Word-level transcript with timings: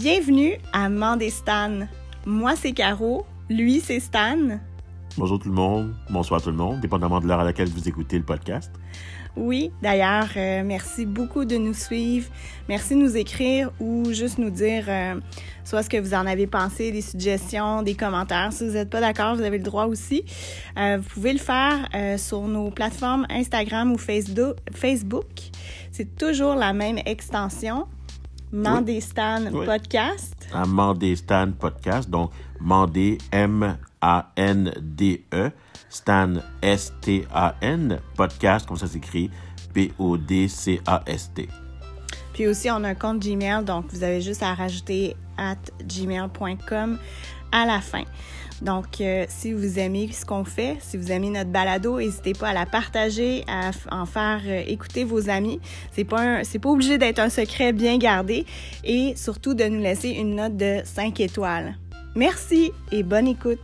Bienvenue 0.00 0.56
à 0.72 0.88
Mandestan. 0.88 1.86
Moi, 2.24 2.56
c'est 2.56 2.72
Caro. 2.72 3.26
Lui, 3.50 3.80
c'est 3.80 4.00
Stan. 4.00 4.58
Bonjour 5.18 5.38
tout 5.38 5.50
le 5.50 5.54
monde, 5.54 5.94
bonsoir 6.08 6.40
tout 6.40 6.48
le 6.48 6.56
monde, 6.56 6.80
dépendamment 6.80 7.20
de 7.20 7.26
l'heure 7.26 7.40
à 7.40 7.44
laquelle 7.44 7.68
vous 7.68 7.86
écoutez 7.86 8.16
le 8.16 8.24
podcast. 8.24 8.72
Oui, 9.36 9.70
d'ailleurs, 9.82 10.28
euh, 10.38 10.62
merci 10.64 11.04
beaucoup 11.04 11.44
de 11.44 11.58
nous 11.58 11.74
suivre. 11.74 12.30
Merci 12.66 12.94
de 12.94 13.00
nous 13.00 13.14
écrire 13.14 13.72
ou 13.78 14.10
juste 14.10 14.38
nous 14.38 14.48
dire 14.48 14.86
euh, 14.88 15.20
soit 15.64 15.82
ce 15.82 15.90
que 15.90 15.98
vous 15.98 16.14
en 16.14 16.24
avez 16.24 16.46
pensé, 16.46 16.92
des 16.92 17.02
suggestions, 17.02 17.82
des 17.82 17.94
commentaires. 17.94 18.54
Si 18.54 18.66
vous 18.66 18.72
n'êtes 18.72 18.88
pas 18.88 19.02
d'accord, 19.02 19.36
vous 19.36 19.42
avez 19.42 19.58
le 19.58 19.64
droit 19.64 19.84
aussi. 19.84 20.24
Euh, 20.78 20.96
vous 20.96 21.08
pouvez 21.10 21.34
le 21.34 21.38
faire 21.38 21.90
sur 22.18 22.40
nos 22.48 22.70
plateformes 22.70 23.26
Instagram 23.28 23.92
ou 23.92 23.98
Facebook. 23.98 25.26
C'est 25.92 26.16
toujours 26.16 26.54
la 26.54 26.72
même 26.72 27.00
extension. 27.04 27.86
Mandestan 28.52 29.50
Podcast. 29.64 30.34
Un 30.52 30.66
Mandestan 30.66 31.52
Podcast, 31.52 32.10
donc 32.10 32.30
Mandé 32.60 33.18
M-A-N-D-E. 33.32 33.70
Stan, 35.90 36.34
S-T-A-N, 36.62 37.98
podcast, 38.16 38.66
comme 38.66 38.76
ça 38.76 38.86
s'écrit, 38.86 39.28
P-O-D-C-A-S-T. 39.74 41.48
Puis 42.32 42.46
aussi, 42.46 42.70
on 42.70 42.84
a 42.84 42.90
un 42.90 42.94
compte 42.94 43.18
Gmail, 43.18 43.64
donc 43.64 43.86
vous 43.92 44.04
avez 44.04 44.20
juste 44.20 44.42
à 44.42 44.54
rajouter 44.54 45.16
at 45.36 45.56
gmail.com 45.84 46.98
à 47.52 47.66
la 47.66 47.80
fin. 47.80 48.04
Donc, 48.62 49.00
euh, 49.00 49.24
si 49.28 49.52
vous 49.52 49.78
aimez 49.78 50.12
ce 50.12 50.26
qu'on 50.26 50.44
fait, 50.44 50.76
si 50.80 50.98
vous 50.98 51.10
aimez 51.10 51.30
notre 51.30 51.50
balado, 51.50 51.98
n'hésitez 51.98 52.34
pas 52.34 52.48
à 52.48 52.52
la 52.52 52.66
partager, 52.66 53.42
à 53.48 53.70
en 53.90 54.04
faire 54.04 54.42
euh, 54.44 54.62
écouter 54.66 55.04
vos 55.04 55.30
amis. 55.30 55.60
C'est 55.92 56.04
pas 56.04 56.44
c'est 56.44 56.58
pas 56.58 56.68
obligé 56.68 56.98
d'être 56.98 57.20
un 57.20 57.30
secret 57.30 57.72
bien 57.72 57.96
gardé 57.96 58.44
et 58.84 59.14
surtout 59.16 59.54
de 59.54 59.64
nous 59.64 59.80
laisser 59.80 60.10
une 60.10 60.36
note 60.36 60.56
de 60.58 60.82
5 60.84 61.20
étoiles. 61.20 61.76
Merci 62.14 62.70
et 62.92 63.02
bonne 63.02 63.28
écoute. 63.28 63.58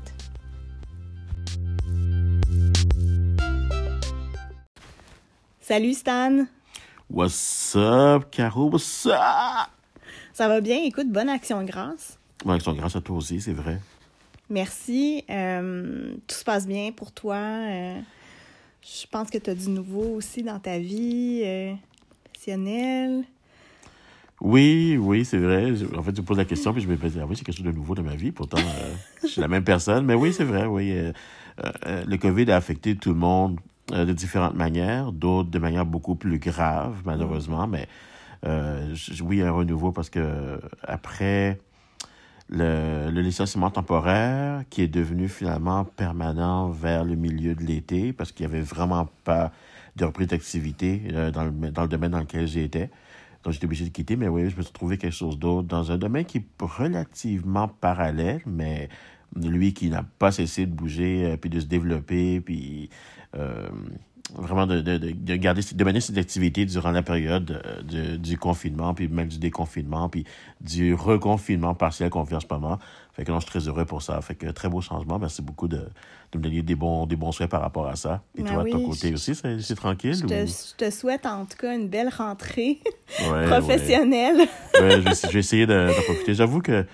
Salut 5.60 5.94
Stan. 5.94 6.46
What's 7.10 7.74
up, 7.76 8.30
Caro? 8.30 8.70
What's 8.70 9.06
up? 9.06 9.68
Ça 10.32 10.48
va 10.48 10.60
bien? 10.60 10.78
Écoute, 10.84 11.10
bonne 11.10 11.28
action 11.28 11.62
grâce. 11.64 12.18
Bonne 12.44 12.56
action 12.56 12.72
grâce 12.72 12.96
à 12.96 13.00
toi 13.00 13.16
aussi, 13.16 13.40
c'est 13.40 13.52
vrai. 13.52 13.78
Merci. 14.48 15.24
Euh, 15.30 16.14
tout 16.26 16.34
se 16.34 16.44
passe 16.44 16.66
bien 16.66 16.92
pour 16.92 17.12
toi. 17.12 17.36
Euh, 17.36 18.00
je 18.82 19.06
pense 19.10 19.30
que 19.30 19.38
tu 19.38 19.50
as 19.50 19.54
du 19.54 19.68
nouveau 19.68 20.14
aussi 20.14 20.42
dans 20.42 20.58
ta 20.58 20.78
vie 20.78 21.42
euh, 21.44 21.74
professionnelle. 22.24 23.24
Oui, 24.40 24.98
oui, 25.00 25.24
c'est 25.24 25.38
vrai. 25.38 25.72
En 25.96 26.02
fait, 26.02 26.12
tu 26.12 26.20
me 26.20 26.26
poses 26.26 26.36
la 26.36 26.44
question, 26.44 26.72
puis 26.72 26.82
je 26.82 26.88
me 26.88 26.96
dis, 26.96 27.18
ah 27.20 27.26
oui, 27.26 27.36
c'est 27.36 27.44
quelque 27.44 27.56
chose 27.56 27.64
de 27.64 27.72
nouveau 27.72 27.94
dans 27.94 28.02
ma 28.02 28.16
vie. 28.16 28.32
Pourtant, 28.32 28.58
je 29.22 29.28
suis 29.28 29.40
la 29.40 29.48
même 29.48 29.64
personne. 29.64 30.04
Mais 30.04 30.14
oui, 30.14 30.32
c'est 30.32 30.44
vrai, 30.44 30.66
oui. 30.66 30.94
le 31.56 32.16
COVID 32.16 32.50
a 32.50 32.56
affecté 32.56 32.96
tout 32.96 33.10
le 33.10 33.16
monde 33.16 33.58
euh, 33.92 34.04
de 34.04 34.12
différentes 34.12 34.56
manières, 34.56 35.12
d'autres 35.12 35.48
de 35.48 35.60
manière 35.60 35.86
beaucoup 35.86 36.16
plus 36.16 36.40
grave, 36.40 37.02
malheureusement. 37.04 37.68
Mais 37.68 37.86
euh, 38.44 38.96
oui, 39.22 39.42
un 39.42 39.52
renouveau 39.52 39.92
parce 39.92 40.10
que 40.10 40.60
après 40.82 41.60
le, 42.48 43.10
le, 43.10 43.20
licenciement 43.20 43.70
temporaire, 43.70 44.62
qui 44.70 44.82
est 44.82 44.88
devenu 44.88 45.28
finalement 45.28 45.84
permanent 45.84 46.70
vers 46.70 47.04
le 47.04 47.16
milieu 47.16 47.54
de 47.54 47.62
l'été, 47.62 48.12
parce 48.12 48.32
qu'il 48.32 48.46
n'y 48.46 48.54
avait 48.54 48.62
vraiment 48.62 49.08
pas 49.24 49.52
de 49.96 50.04
reprise 50.04 50.28
d'activité 50.28 51.02
euh, 51.12 51.30
dans, 51.30 51.44
le, 51.44 51.50
dans 51.50 51.82
le 51.82 51.88
domaine 51.88 52.12
dans 52.12 52.20
lequel 52.20 52.46
j'étais. 52.46 52.90
Donc, 53.42 53.52
j'étais 53.52 53.66
obligé 53.66 53.84
de 53.84 53.90
quitter, 53.90 54.16
mais 54.16 54.28
oui, 54.28 54.50
je 54.50 54.56
me 54.56 54.62
suis 54.62 54.72
trouvé 54.72 54.98
quelque 54.98 55.14
chose 55.14 55.38
d'autre 55.38 55.68
dans 55.68 55.92
un 55.92 55.98
domaine 55.98 56.24
qui 56.24 56.38
est 56.38 56.46
relativement 56.60 57.68
parallèle, 57.68 58.42
mais 58.46 58.88
lui 59.34 59.72
qui 59.72 59.88
n'a 59.88 60.04
pas 60.18 60.32
cessé 60.32 60.66
de 60.66 60.72
bouger, 60.72 61.36
puis 61.40 61.50
de 61.50 61.60
se 61.60 61.66
développer, 61.66 62.40
puis 62.40 62.90
euh, 63.36 63.68
vraiment 64.34 64.66
de, 64.66 64.80
de, 64.80 64.98
de, 64.98 65.36
garder, 65.36 65.62
de 65.72 65.84
mener 65.84 66.00
cette 66.00 66.18
activité 66.18 66.64
durant 66.64 66.90
la 66.90 67.02
période 67.02 67.62
euh, 67.92 68.16
du 68.16 68.38
confinement, 68.38 68.94
puis 68.94 69.08
même 69.08 69.28
du 69.28 69.38
déconfinement, 69.38 70.08
puis 70.08 70.24
du 70.60 70.94
reconfinement 70.94 71.74
partiel 71.74 72.10
qu'on 72.10 72.22
vit 72.22 72.34
en 72.34 72.40
ce 72.40 72.46
moment. 72.50 72.78
Fait 73.12 73.24
que 73.24 73.30
non, 73.30 73.40
je 73.40 73.46
suis 73.46 73.50
très 73.50 73.68
heureux 73.68 73.84
pour 73.84 74.02
ça. 74.02 74.20
Fait 74.20 74.34
que 74.34 74.48
très 74.48 74.68
beau 74.68 74.80
changement. 74.80 75.18
Merci 75.18 75.40
beaucoup 75.42 75.68
de, 75.68 75.88
de 76.32 76.38
me 76.38 76.42
donner 76.42 76.62
des 76.62 76.74
bons, 76.74 77.06
des 77.06 77.16
bons 77.16 77.32
souhaits 77.32 77.48
par 77.48 77.62
rapport 77.62 77.86
à 77.86 77.96
ça. 77.96 78.22
Et 78.36 78.42
ben 78.42 78.52
toi, 78.52 78.64
de 78.64 78.70
ton 78.70 78.88
côté 78.88 79.12
aussi, 79.12 79.34
c'est 79.34 79.74
tranquille? 79.74 80.14
Je, 80.14 80.26
te, 80.26 80.46
je, 80.46 80.76
te, 80.76 80.90
souhaite 80.90 81.24
en 81.24 81.46
tout 81.46 81.56
cas 81.56 81.74
une 81.74 81.88
belle 81.88 82.10
rentrée 82.10 82.80
professionnelle. 83.48 84.48
Ouais, 84.78 85.00
je, 85.00 85.28
vais, 85.32 85.38
essayer 85.38 85.66
de, 85.66 85.88
de 85.88 86.04
profiter. 86.04 86.34
J'avoue 86.34 86.60
que 86.60 86.84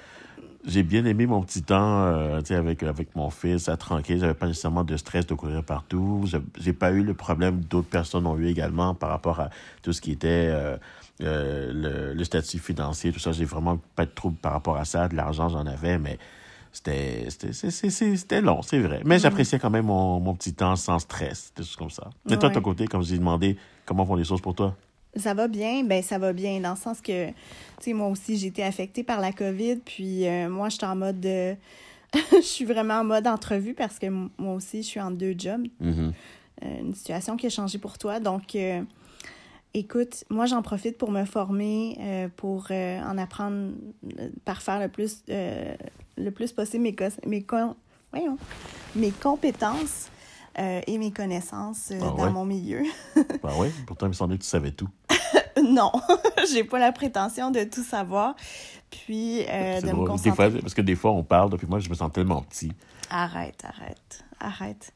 j'ai 0.64 0.82
bien 0.82 1.04
aimé 1.04 1.26
mon 1.26 1.42
petit 1.42 1.62
temps 1.62 2.04
euh, 2.04 2.40
avec, 2.50 2.82
avec 2.82 3.16
mon 3.16 3.30
fils, 3.30 3.68
à 3.68 3.76
tranquille. 3.76 4.18
J'avais 4.20 4.34
pas 4.34 4.46
nécessairement 4.46 4.84
de 4.84 4.96
stress 4.96 5.26
de 5.26 5.34
courir 5.34 5.64
partout. 5.64 6.24
J'ai 6.58 6.72
pas 6.72 6.92
eu 6.92 7.02
le 7.02 7.14
problème 7.14 7.60
d'autres 7.60 7.88
personnes 7.88 8.26
ont 8.26 8.38
eu 8.38 8.46
également 8.46 8.94
par 8.94 9.10
rapport 9.10 9.40
à 9.40 9.50
tout 9.82 9.92
ce 9.92 10.00
qui 10.00 10.12
était 10.12 10.28
euh, 10.50 10.76
euh, 11.22 11.72
le, 11.72 12.14
le, 12.14 12.24
statut 12.24 12.58
financier, 12.58 13.12
tout 13.12 13.18
ça. 13.18 13.32
J'ai 13.32 13.44
vraiment 13.44 13.80
pas 13.96 14.06
de 14.06 14.10
trouble 14.10 14.36
par 14.36 14.52
rapport 14.52 14.76
à 14.76 14.84
ça. 14.84 15.08
De 15.08 15.16
l'argent, 15.16 15.48
j'en 15.48 15.66
avais, 15.66 15.98
mais 15.98 16.18
c'était 16.72 17.28
c'était 17.28 18.40
long, 18.40 18.62
c'est 18.62 18.78
vrai. 18.78 19.02
Mais 19.04 19.16
mm. 19.16 19.20
j'appréciais 19.20 19.58
quand 19.58 19.70
même 19.70 19.86
mon, 19.86 20.20
mon 20.20 20.34
petit 20.34 20.54
temps 20.54 20.76
sans 20.76 21.00
stress, 21.00 21.52
des 21.56 21.64
choses 21.64 21.76
comme 21.76 21.90
ça. 21.90 22.08
Mais 22.28 22.36
toi, 22.38 22.48
de 22.48 22.54
ton 22.54 22.62
côté, 22.62 22.86
comme 22.86 23.02
j'ai 23.02 23.18
demandé, 23.18 23.56
comment 23.84 24.04
vont 24.04 24.14
les 24.14 24.24
choses 24.24 24.40
pour 24.40 24.54
toi? 24.54 24.76
Ça 25.14 25.34
va 25.34 25.46
bien, 25.46 25.84
ben 25.84 26.02
ça 26.02 26.18
va 26.18 26.32
bien 26.32 26.58
dans 26.60 26.70
le 26.70 26.76
sens 26.76 27.02
que, 27.02 27.28
tu 27.28 27.34
sais, 27.80 27.92
moi 27.92 28.08
aussi 28.08 28.38
j'ai 28.38 28.46
été 28.46 28.62
affectée 28.62 29.02
par 29.02 29.20
la 29.20 29.30
COVID, 29.32 29.76
puis 29.76 30.26
euh, 30.26 30.48
moi 30.48 30.70
j'étais 30.70 30.86
en 30.86 30.96
mode 30.96 31.20
de, 31.20 31.54
je 32.32 32.40
suis 32.40 32.64
vraiment 32.64 32.94
en 32.94 33.04
mode 33.04 33.26
entrevue 33.26 33.74
parce 33.74 33.98
que 33.98 34.06
moi 34.06 34.54
aussi 34.54 34.82
je 34.82 34.88
suis 34.88 35.00
en 35.00 35.10
deux 35.10 35.34
jobs, 35.36 35.66
mm-hmm. 35.82 36.12
euh, 36.64 36.80
une 36.80 36.94
situation 36.94 37.36
qui 37.36 37.46
a 37.46 37.50
changé 37.50 37.78
pour 37.78 37.98
toi, 37.98 38.20
donc 38.20 38.54
euh, 38.54 38.82
écoute, 39.74 40.24
moi 40.30 40.46
j'en 40.46 40.62
profite 40.62 40.96
pour 40.96 41.10
me 41.10 41.26
former, 41.26 42.30
pour 42.36 42.68
en 42.70 43.18
apprendre 43.18 43.72
par 44.46 44.62
faire 44.62 44.80
le 44.80 44.88
plus, 44.88 45.24
le 45.28 46.30
plus 46.30 46.52
possible 46.52 46.84
mes 46.84 46.96
mes, 47.26 47.44
voyons, 48.12 48.38
mes 48.96 49.10
compétences. 49.10 50.08
et 50.58 50.98
mes 50.98 51.12
connaissances 51.12 51.92
ah 51.92 52.14
dans 52.14 52.30
mon 52.30 52.44
milieu. 52.44 52.82
ben 53.16 53.52
oui, 53.56 53.68
pourtant 53.86 54.04
il 54.04 54.10
me 54.10 54.14
semblait 54.14 54.36
que 54.36 54.42
tu 54.42 54.48
savais 54.48 54.72
tout. 54.72 54.88
non, 55.62 55.92
j'ai 56.52 56.64
pas 56.64 56.78
la 56.78 56.92
prétention 56.92 57.50
de 57.50 57.64
tout 57.64 57.82
savoir. 57.82 58.34
Puis 58.90 59.44
euh, 59.48 59.80
de 59.80 59.86
me 59.86 60.06
concentrer. 60.06 60.60
parce 60.60 60.74
que 60.74 60.82
des 60.82 60.94
fois, 60.94 61.12
on 61.12 61.22
parle, 61.22 61.56
puis 61.56 61.66
moi, 61.66 61.78
je 61.78 61.88
me 61.88 61.94
sens 61.94 62.12
tellement 62.12 62.42
petit. 62.42 62.72
Arrête, 63.10 63.62
arrête, 63.64 64.24
arrête. 64.38 64.92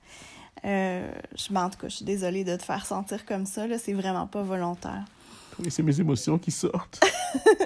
Euh, 0.65 1.11
je, 1.35 1.55
en 1.55 1.71
tout 1.71 1.79
cas, 1.79 1.89
je 1.89 1.97
suis 1.97 2.05
désolée 2.05 2.45
de 2.45 2.57
te 2.57 2.63
faire 2.63 2.85
sentir 2.85 3.25
comme 3.25 3.47
ça. 3.47 3.67
Là, 3.67 3.79
c'est 3.79 3.93
vraiment 3.93 4.27
pas 4.27 4.43
volontaire. 4.43 5.05
Oui, 5.59 5.71
c'est 5.71 5.83
mes 5.83 5.99
émotions 5.99 6.39
qui 6.39 6.51
sortent. 6.51 7.01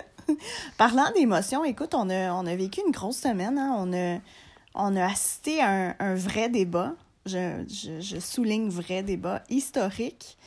Parlant 0.79 1.11
d'émotions, 1.15 1.65
écoute, 1.65 1.95
on 1.95 2.09
a, 2.11 2.33
on 2.33 2.47
a 2.47 2.55
vécu 2.55 2.81
une 2.87 2.93
grosse 2.93 3.19
semaine. 3.19 3.59
Hein? 3.59 3.75
On, 3.79 3.93
a, 3.93 4.19
on 4.75 4.97
a 4.97 5.05
assisté 5.07 5.61
à 5.61 5.71
un, 5.71 5.95
un 5.99 6.15
vrai 6.15 6.49
débat. 6.49 6.95
Je, 7.27 7.65
je, 7.69 8.01
je, 8.01 8.19
souligne 8.19 8.71
vrai 8.71 9.03
débat 9.03 9.43
historique 9.51 10.39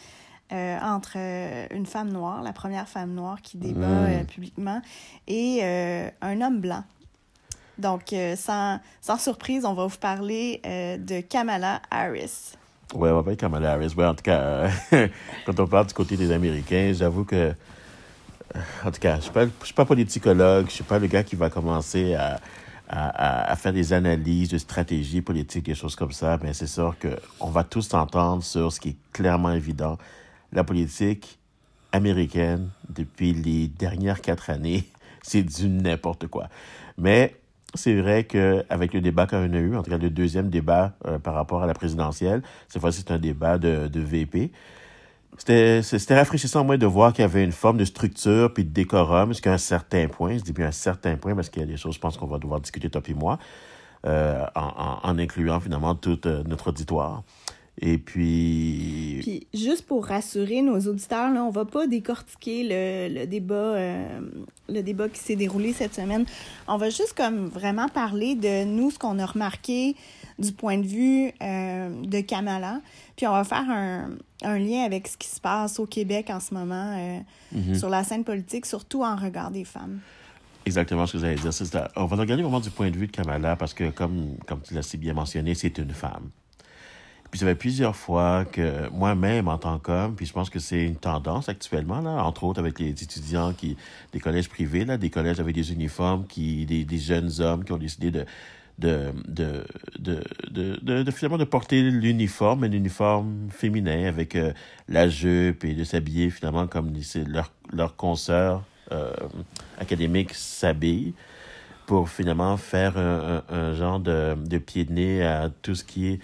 euh, 0.53 0.77
entre 0.81 1.13
euh, 1.15 1.65
une 1.71 1.87
femme 1.87 2.11
noire, 2.11 2.43
la 2.43 2.53
première 2.53 2.87
femme 2.87 3.13
noire 3.13 3.41
qui 3.41 3.57
débat 3.57 3.87
mm. 3.87 4.07
euh, 4.07 4.23
publiquement, 4.23 4.81
et 5.27 5.63
un 6.21 6.41
homme 6.41 6.61
blanc. 6.61 6.83
Donc, 7.79 8.13
sans, 8.35 8.79
sans, 9.01 9.17
surprise, 9.17 9.65
on 9.65 9.73
va 9.73 9.87
vous 9.87 9.97
parler 9.97 10.61
de 10.63 11.21
Kamala 11.21 11.81
Harris. 11.89 12.53
Oui, 12.93 13.09
on 13.09 13.15
va 13.15 13.23
parler 13.23 13.35
de 13.35 13.41
Kamala 13.41 13.71
Harris. 13.71 13.93
Ouais, 13.97 14.05
en 14.05 14.13
tout 14.13 14.21
cas, 14.21 14.69
quand 15.45 15.59
on 15.59 15.65
parle 15.65 15.87
du 15.87 15.93
côté 15.93 16.15
des 16.15 16.31
Américains, 16.31 16.91
j'avoue 16.93 17.23
que, 17.23 17.53
en 18.85 18.91
tout 18.91 18.99
cas, 18.99 19.19
je 19.19 19.39
ne 19.39 19.49
suis, 19.63 19.73
pas 19.73 19.85
politicologue, 19.85 20.65
je 20.65 20.71
ne 20.71 20.75
suis 20.75 20.83
pas 20.83 20.99
le 20.99 21.07
gars 21.07 21.23
qui 21.23 21.35
va 21.35 21.49
commencer 21.49 22.13
à, 22.13 22.39
à, 22.87 23.51
à, 23.51 23.55
faire 23.55 23.73
des 23.73 23.91
analyses 23.91 24.49
de 24.49 24.59
stratégie 24.59 25.21
politique, 25.21 25.65
des 25.65 25.73
choses 25.73 25.95
comme 25.95 26.11
ça, 26.11 26.37
mais 26.43 26.53
c'est 26.53 26.67
sûr 26.67 26.95
qu'on 26.99 27.49
va 27.49 27.63
tous 27.63 27.81
s'entendre 27.81 28.43
sur 28.43 28.71
ce 28.71 28.79
qui 28.79 28.89
est 28.89 28.97
clairement 29.11 29.51
évident, 29.51 29.97
la 30.53 30.63
politique 30.63 31.39
américaine 31.91 32.69
depuis 32.89 33.33
les 33.33 33.67
dernières 33.67 34.21
quatre 34.21 34.49
années, 34.49 34.85
c'est 35.21 35.43
du 35.43 35.67
n'importe 35.67 36.27
quoi. 36.27 36.47
Mais 36.97 37.35
c'est 37.75 37.95
vrai 37.95 38.25
qu'avec 38.25 38.93
le 38.93 39.01
débat 39.01 39.25
qu'on 39.25 39.53
a 39.53 39.57
eu, 39.57 39.75
en 39.75 39.83
tout 39.83 39.89
cas 39.89 39.97
le 39.97 40.09
deuxième 40.09 40.49
débat 40.49 40.93
euh, 41.07 41.17
par 41.19 41.33
rapport 41.33 41.63
à 41.63 41.67
la 41.67 41.73
présidentielle, 41.73 42.43
cette 42.67 42.81
fois 42.81 42.91
c'est 42.91 43.09
un 43.11 43.17
débat 43.17 43.57
de, 43.57 43.89
VP, 43.99 44.51
c'était 45.37 46.15
rafraîchissant 46.15 46.61
au 46.61 46.63
moins 46.63 46.77
de 46.77 46.85
voir 46.85 47.11
qu'il 47.13 47.23
y 47.23 47.25
avait 47.25 47.43
une 47.43 47.51
forme 47.51 47.77
de 47.77 47.85
structure 47.85 48.53
puis 48.53 48.63
de 48.63 48.69
décorum 48.69 49.29
jusqu'à 49.29 49.53
un 49.53 49.57
certain 49.57 50.07
point. 50.07 50.37
Je 50.37 50.43
dis 50.43 50.53
bien 50.53 50.67
un 50.67 50.71
certain 50.71 51.15
point 51.15 51.33
parce 51.33 51.49
qu'il 51.49 51.61
y 51.61 51.65
a 51.65 51.67
des 51.67 51.77
choses, 51.77 51.95
je 51.95 51.99
pense 51.99 52.17
qu'on 52.17 52.27
va 52.27 52.37
devoir 52.37 52.61
discuter 52.61 52.89
toi 52.89 53.01
et 53.07 53.13
moi, 53.15 53.39
euh, 54.05 54.45
en, 54.53 54.99
en, 55.01 55.17
incluant 55.17 55.59
finalement 55.59 55.95
tout 55.95 56.27
euh, 56.27 56.43
notre 56.45 56.67
auditoire. 56.67 57.23
Et 57.81 57.97
puis... 57.97 59.19
Puis, 59.21 59.47
juste 59.53 59.85
pour 59.87 60.05
rassurer 60.05 60.61
nos 60.61 60.79
auditeurs, 60.79 61.31
là, 61.33 61.43
on 61.43 61.49
va 61.49 61.65
pas 61.65 61.87
décortiquer 61.87 62.63
le, 62.63 63.19
le 63.21 63.25
débat, 63.25 63.55
euh, 63.55 64.19
le 64.69 64.81
débat 64.81 65.09
qui 65.09 65.19
s'est 65.19 65.35
déroulé 65.35 65.73
cette 65.73 65.95
semaine. 65.95 66.25
On 66.67 66.77
va 66.77 66.89
juste 66.89 67.13
comme 67.17 67.47
vraiment 67.47 67.89
parler 67.89 68.35
de 68.35 68.63
nous, 68.65 68.91
ce 68.91 68.99
qu'on 68.99 69.17
a 69.17 69.25
remarqué 69.25 69.95
du 70.37 70.51
point 70.51 70.77
de 70.77 70.85
vue 70.85 71.31
euh, 71.41 71.89
de 72.03 72.21
Kamala. 72.21 72.79
Puis 73.15 73.25
on 73.27 73.31
va 73.31 73.43
faire 73.43 73.69
un, 73.69 74.11
un, 74.43 74.59
lien 74.59 74.83
avec 74.83 75.07
ce 75.07 75.17
qui 75.17 75.27
se 75.27 75.41
passe 75.41 75.79
au 75.79 75.85
Québec 75.85 76.29
en 76.29 76.39
ce 76.39 76.53
moment 76.53 76.95
euh, 76.97 77.19
Mhm. 77.53 77.75
sur 77.75 77.89
la 77.89 78.03
scène 78.03 78.23
politique, 78.23 78.65
surtout 78.65 79.03
en 79.03 79.15
regard 79.15 79.51
des 79.51 79.63
femmes. 79.63 79.99
Exactement 80.65 81.05
ce 81.05 81.13
que 81.13 81.19
j'allais 81.19 81.35
dire. 81.35 81.51
On 81.95 82.05
va 82.05 82.15
regarder 82.15 82.41
vraiment 82.41 82.59
du 82.59 82.69
point 82.69 82.89
de 82.89 82.97
vue 82.97 83.07
de 83.07 83.11
Kamala 83.11 83.55
parce 83.55 83.73
que, 83.73 83.89
comme, 83.89 84.37
comme 84.47 84.61
tu 84.61 84.73
l'as 84.73 84.81
si 84.81 84.97
bien 84.97 85.13
mentionné, 85.13 85.53
c'est 85.55 85.77
une 85.77 85.91
femme. 85.91 86.29
Puis 87.33 87.39
ça 87.39 87.47
fait 87.47 87.55
plusieurs 87.55 87.95
fois 87.95 88.45
que 88.45 88.87
moi-même, 88.89 89.47
en 89.47 89.57
tant 89.57 89.79
qu'homme, 89.79 90.13
puis 90.15 90.27
je 90.27 90.33
pense 90.33 90.51
que 90.51 90.59
c'est 90.59 90.83
une 90.83 90.97
tendance 90.97 91.49
actuellement, 91.49 91.99
là, 91.99 92.23
entre 92.23 92.43
autres 92.43 92.59
avec 92.59 92.77
les 92.77 92.89
étudiants 92.89 93.53
qui, 93.53 93.75
des 94.11 94.19
collèges 94.19 94.47
privés, 94.47 94.85
là, 94.85 94.97
des 94.97 95.09
collèges 95.09 95.39
avec 95.39 95.55
des 95.55 95.73
uniformes, 95.73 96.27
qui, 96.27 96.67
des, 96.67 96.85
des 96.85 96.97
jeunes 96.99 97.31
hommes 97.39 97.63
qui 97.65 97.71
ont 97.71 97.79
décidé 97.79 98.11
de, 98.11 98.27
de, 98.77 99.13
de, 99.27 99.65
de, 99.97 101.01
de, 101.01 101.09
finalement 101.09 101.39
de 101.39 101.43
porter 101.45 101.81
l'uniforme, 101.81 102.65
un 102.65 102.71
uniforme 102.71 103.49
féminin 103.49 104.05
avec 104.05 104.35
euh, 104.35 104.53
la 104.87 105.09
jupe 105.09 105.65
et 105.65 105.73
de 105.73 105.83
s'habiller 105.83 106.29
finalement 106.29 106.67
comme 106.67 106.93
leurs 107.25 107.51
leurs 107.71 107.95
consoeurs 107.95 108.61
euh, 108.91 109.11
académiques 109.79 110.35
s'habillent 110.35 111.15
pour 111.87 112.09
finalement 112.09 112.57
faire 112.57 112.95
un, 112.95 113.41
un, 113.49 113.55
un 113.55 113.73
genre 113.73 113.99
de, 113.99 114.35
de 114.35 114.57
pied 114.59 114.85
de 114.85 114.93
nez 114.93 115.23
à 115.23 115.49
tout 115.63 115.73
ce 115.73 115.83
qui 115.83 116.09
est 116.09 116.19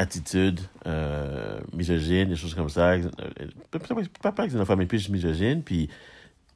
attitude 0.00 0.60
euh, 0.86 1.60
misogyne, 1.74 2.28
des 2.30 2.36
choses 2.36 2.54
comme 2.54 2.70
ça. 2.70 2.92
Euh, 2.92 3.08
Pas, 4.22 4.32
pas, 4.32 4.46
xénophobe, 4.46 4.78
mais 4.78 4.86
plus 4.86 5.08
misogyne. 5.10 5.62
Puis, 5.62 5.90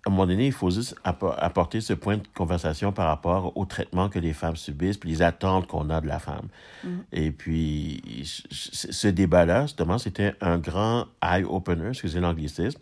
à 0.06 0.08
un 0.08 0.12
moment 0.12 0.26
donné, 0.26 0.46
il 0.46 0.52
faut 0.52 0.70
juste 0.70 0.96
appo- 1.04 1.34
apporter 1.36 1.80
ce 1.80 1.92
point 1.94 2.16
de 2.16 2.22
conversation 2.34 2.92
par 2.92 3.06
rapport 3.06 3.56
au 3.56 3.64
traitement 3.66 4.08
que 4.08 4.18
les 4.18 4.32
femmes 4.32 4.56
subissent, 4.56 4.96
puis 4.98 5.10
les 5.10 5.22
attentes 5.22 5.66
qu'on 5.66 5.90
a 5.90 6.00
de 6.00 6.06
la 6.06 6.18
femme. 6.18 6.48
Et 7.12 7.30
puis, 7.30 8.02
ce 8.50 9.08
débat-là, 9.08 9.62
justement, 9.62 9.98
c'était 9.98 10.34
un 10.40 10.58
grand 10.58 11.06
eye-opener, 11.22 11.88
excusez 11.90 12.20
l'anglicisme, 12.20 12.78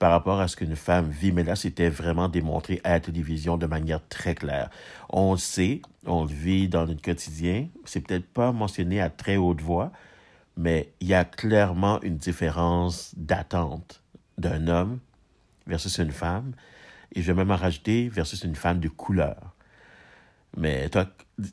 par 0.00 0.12
rapport 0.12 0.40
à 0.40 0.48
ce 0.48 0.56
qu'une 0.56 0.76
femme 0.76 1.08
vit. 1.10 1.30
Mais 1.30 1.44
là, 1.44 1.54
c'était 1.54 1.90
vraiment 1.90 2.28
démontré 2.28 2.80
à 2.82 2.92
la 2.92 3.00
télévision 3.00 3.56
de 3.58 3.66
manière 3.66 4.00
très 4.08 4.34
claire. 4.34 4.70
On 5.10 5.32
le 5.32 5.38
sait, 5.38 5.82
on 6.06 6.24
le 6.24 6.30
vit 6.32 6.68
dans 6.68 6.86
notre 6.86 7.02
quotidien. 7.02 7.68
C'est 7.84 8.00
peut-être 8.00 8.26
pas 8.26 8.50
mentionné 8.50 9.00
à 9.00 9.10
très 9.10 9.36
haute 9.36 9.60
voix, 9.60 9.92
mais 10.56 10.90
il 11.00 11.08
y 11.08 11.14
a 11.14 11.24
clairement 11.24 12.00
une 12.00 12.16
différence 12.16 13.12
d'attente 13.14 14.02
d'un 14.38 14.68
homme 14.68 15.00
versus 15.66 15.98
une 15.98 16.12
femme. 16.12 16.54
Et 17.14 17.20
je 17.20 17.30
vais 17.30 17.36
même 17.36 17.50
en 17.50 17.56
rajouter 17.56 18.08
versus 18.08 18.42
une 18.42 18.56
femme 18.56 18.80
de 18.80 18.88
couleur. 18.88 19.54
Mais 20.56 20.88
toi, 20.88 21.06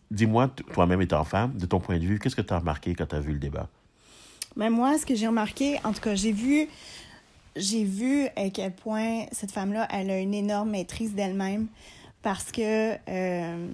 dis-moi, 0.09 0.47
toi-même 0.73 1.01
étant 1.01 1.25
femme, 1.25 1.57
de 1.57 1.65
ton 1.65 1.81
point 1.81 1.99
de 1.99 2.05
vue, 2.05 2.17
qu'est-ce 2.17 2.35
que 2.35 2.41
tu 2.41 2.53
as 2.53 2.59
remarqué 2.59 2.95
quand 2.95 3.07
tu 3.07 3.15
as 3.15 3.19
vu 3.19 3.33
le 3.33 3.39
débat? 3.39 3.67
Mais 4.55 4.69
moi, 4.69 4.97
ce 4.97 5.05
que 5.05 5.15
j'ai 5.15 5.27
remarqué, 5.27 5.79
en 5.83 5.91
tout 5.91 6.01
cas, 6.01 6.15
j'ai 6.15 6.31
vu, 6.31 6.67
j'ai 7.57 7.83
vu 7.83 8.27
à 8.35 8.49
quel 8.49 8.71
point 8.71 9.25
cette 9.31 9.51
femme-là, 9.51 9.87
elle 9.91 10.09
a 10.09 10.19
une 10.19 10.33
énorme 10.33 10.71
maîtrise 10.71 11.13
d'elle-même 11.13 11.67
parce 12.21 12.51
que 12.51 12.93
euh, 13.09 13.67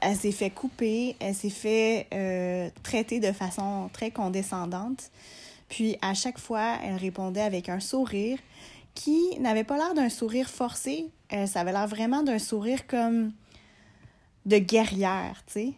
elle 0.00 0.16
s'est 0.16 0.32
fait 0.32 0.50
couper, 0.50 1.16
elle 1.20 1.34
s'est 1.34 1.50
fait 1.50 2.06
euh, 2.12 2.68
traiter 2.82 3.20
de 3.20 3.32
façon 3.32 3.88
très 3.92 4.10
condescendante. 4.10 5.10
Puis 5.68 5.96
à 6.02 6.14
chaque 6.14 6.38
fois, 6.38 6.76
elle 6.84 6.96
répondait 6.96 7.40
avec 7.40 7.68
un 7.68 7.80
sourire 7.80 8.38
qui 8.94 9.38
n'avait 9.40 9.64
pas 9.64 9.76
l'air 9.76 9.94
d'un 9.94 10.08
sourire 10.08 10.48
forcé. 10.48 11.06
Euh, 11.32 11.46
ça 11.46 11.60
avait 11.60 11.72
l'air 11.72 11.88
vraiment 11.88 12.22
d'un 12.22 12.38
sourire 12.38 12.86
comme 12.86 13.32
de 14.46 14.58
guerrière, 14.58 15.42
tu 15.46 15.52
sais. 15.52 15.72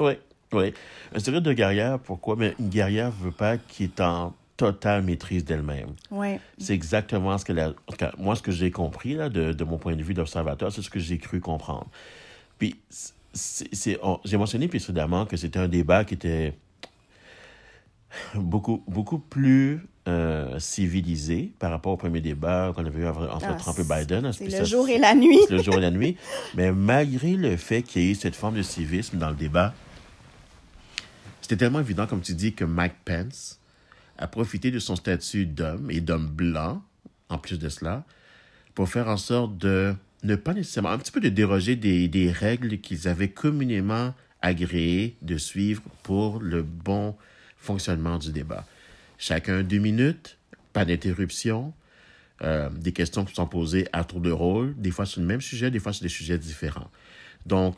Oui, 0.00 0.12
oui. 0.52 0.74
Un 1.14 1.18
sourire 1.20 1.42
de 1.42 1.52
guerrière, 1.52 1.98
pourquoi? 1.98 2.36
Mais 2.36 2.54
une 2.58 2.68
guerrière 2.68 3.10
veut 3.10 3.30
pas 3.32 3.56
qui 3.56 3.84
est 3.84 4.00
en 4.00 4.34
totale 4.60 5.02
maîtrise 5.02 5.44
d'elle-même. 5.44 5.94
Ouais. 6.10 6.38
C'est 6.58 6.74
exactement 6.74 7.36
ce 7.38 7.44
cas, 7.46 8.12
moi, 8.18 8.36
ce 8.36 8.42
que 8.42 8.52
j'ai 8.52 8.70
compris, 8.70 9.14
là, 9.14 9.28
de, 9.28 9.52
de 9.52 9.64
mon 9.64 9.78
point 9.78 9.96
de 9.96 10.02
vue 10.02 10.12
d'observateur, 10.14 10.70
c'est 10.70 10.82
ce 10.82 10.90
que 10.90 11.00
j'ai 11.00 11.16
cru 11.18 11.40
comprendre. 11.40 11.86
Puis, 12.58 12.76
j'ai 13.72 14.36
mentionné 14.36 14.68
précédemment 14.68 15.24
que 15.24 15.36
c'était 15.36 15.58
un 15.58 15.68
débat 15.68 16.04
qui 16.04 16.14
était 16.14 16.54
beaucoup, 18.34 18.82
beaucoup 18.86 19.18
plus 19.18 19.80
euh, 20.08 20.58
civilisé 20.58 21.52
par 21.58 21.70
rapport 21.70 21.92
au 21.92 21.96
premier 21.96 22.20
débat 22.20 22.72
qu'on 22.74 22.84
avait 22.84 23.00
eu 23.00 23.06
entre 23.06 23.28
Ah, 23.48 23.54
Trump 23.54 23.78
et 23.78 23.84
Biden. 23.84 24.32
C'est 24.32 24.44
le 24.44 24.50
ça, 24.50 24.64
jour 24.64 24.88
et 24.88 24.98
la 24.98 25.14
nuit. 25.14 25.38
le 25.48 25.62
jour 25.62 25.74
et 25.76 25.80
la 25.80 25.90
nuit. 25.90 26.16
Mais 26.54 26.72
malgré 26.72 27.32
le 27.34 27.56
fait 27.56 27.82
qu'il 27.82 28.02
y 28.02 28.08
ait 28.08 28.10
eu 28.10 28.14
cette 28.14 28.36
forme 28.36 28.56
de 28.56 28.62
civisme 28.62 29.16
dans 29.18 29.30
le 29.30 29.36
débat, 29.36 29.72
c'était 31.40 31.56
tellement 31.56 31.80
évident, 31.80 32.06
comme 32.06 32.20
tu 32.20 32.34
dis, 32.34 32.52
que 32.52 32.64
Mike 32.64 32.96
Pence 33.04 33.59
a 34.20 34.26
profité 34.26 34.70
de 34.70 34.78
son 34.78 34.96
statut 34.96 35.46
d'homme 35.46 35.90
et 35.90 36.00
d'homme 36.00 36.28
blanc, 36.28 36.84
en 37.30 37.38
plus 37.38 37.58
de 37.58 37.68
cela, 37.68 38.04
pour 38.74 38.88
faire 38.88 39.08
en 39.08 39.16
sorte 39.16 39.56
de 39.56 39.94
ne 40.22 40.36
pas 40.36 40.52
nécessairement, 40.52 40.90
un 40.90 40.98
petit 40.98 41.10
peu 41.10 41.20
de 41.20 41.30
déroger 41.30 41.74
des, 41.74 42.30
règles 42.30 42.78
qu'ils 42.78 43.08
avaient 43.08 43.30
communément 43.30 44.14
agréées 44.42 45.16
de 45.22 45.38
suivre 45.38 45.82
pour 46.02 46.38
le 46.38 46.62
bon 46.62 47.16
fonctionnement 47.56 48.18
du 48.18 48.30
débat. 48.30 48.66
Chacun 49.16 49.62
deux 49.62 49.78
minutes, 49.78 50.36
pas 50.74 50.84
d'interruption, 50.84 51.72
euh, 52.42 52.68
des 52.70 52.92
questions 52.92 53.24
qui 53.24 53.34
sont 53.34 53.46
posées 53.46 53.88
à 53.94 54.04
tour 54.04 54.20
de 54.20 54.30
rôle, 54.30 54.74
des 54.76 54.90
fois 54.90 55.06
sur 55.06 55.22
le 55.22 55.26
même 55.26 55.40
sujet, 55.40 55.70
des 55.70 55.78
fois 55.78 55.94
sur 55.94 56.02
des 56.02 56.08
sujets 56.10 56.38
différents. 56.38 56.90
Donc, 57.46 57.76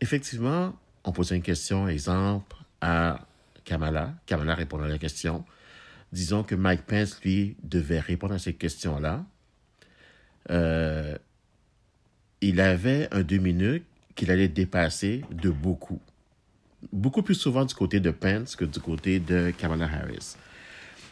effectivement, 0.00 0.76
on 1.04 1.12
posait 1.12 1.36
une 1.36 1.42
question, 1.42 1.86
exemple, 1.86 2.56
à 2.80 3.20
Kamala. 3.64 4.14
Kamala 4.26 4.54
répondait 4.54 4.84
à 4.84 4.88
la 4.88 4.98
question. 4.98 5.44
Disons 6.12 6.42
que 6.42 6.54
Mike 6.54 6.82
Pence, 6.82 7.20
lui, 7.24 7.56
devait 7.62 8.00
répondre 8.00 8.34
à 8.34 8.38
cette 8.38 8.58
question-là. 8.58 9.24
Euh, 10.50 11.16
il 12.40 12.60
avait 12.60 13.08
un 13.10 13.22
deux 13.22 13.38
minutes 13.38 13.84
qu'il 14.14 14.30
allait 14.30 14.48
dépasser 14.48 15.24
de 15.30 15.50
beaucoup. 15.50 16.00
Beaucoup 16.92 17.22
plus 17.22 17.34
souvent 17.34 17.64
du 17.64 17.74
côté 17.74 18.00
de 18.00 18.10
Pence 18.10 18.56
que 18.56 18.64
du 18.64 18.78
côté 18.78 19.18
de 19.18 19.52
Kamala 19.56 19.86
Harris. 19.86 20.36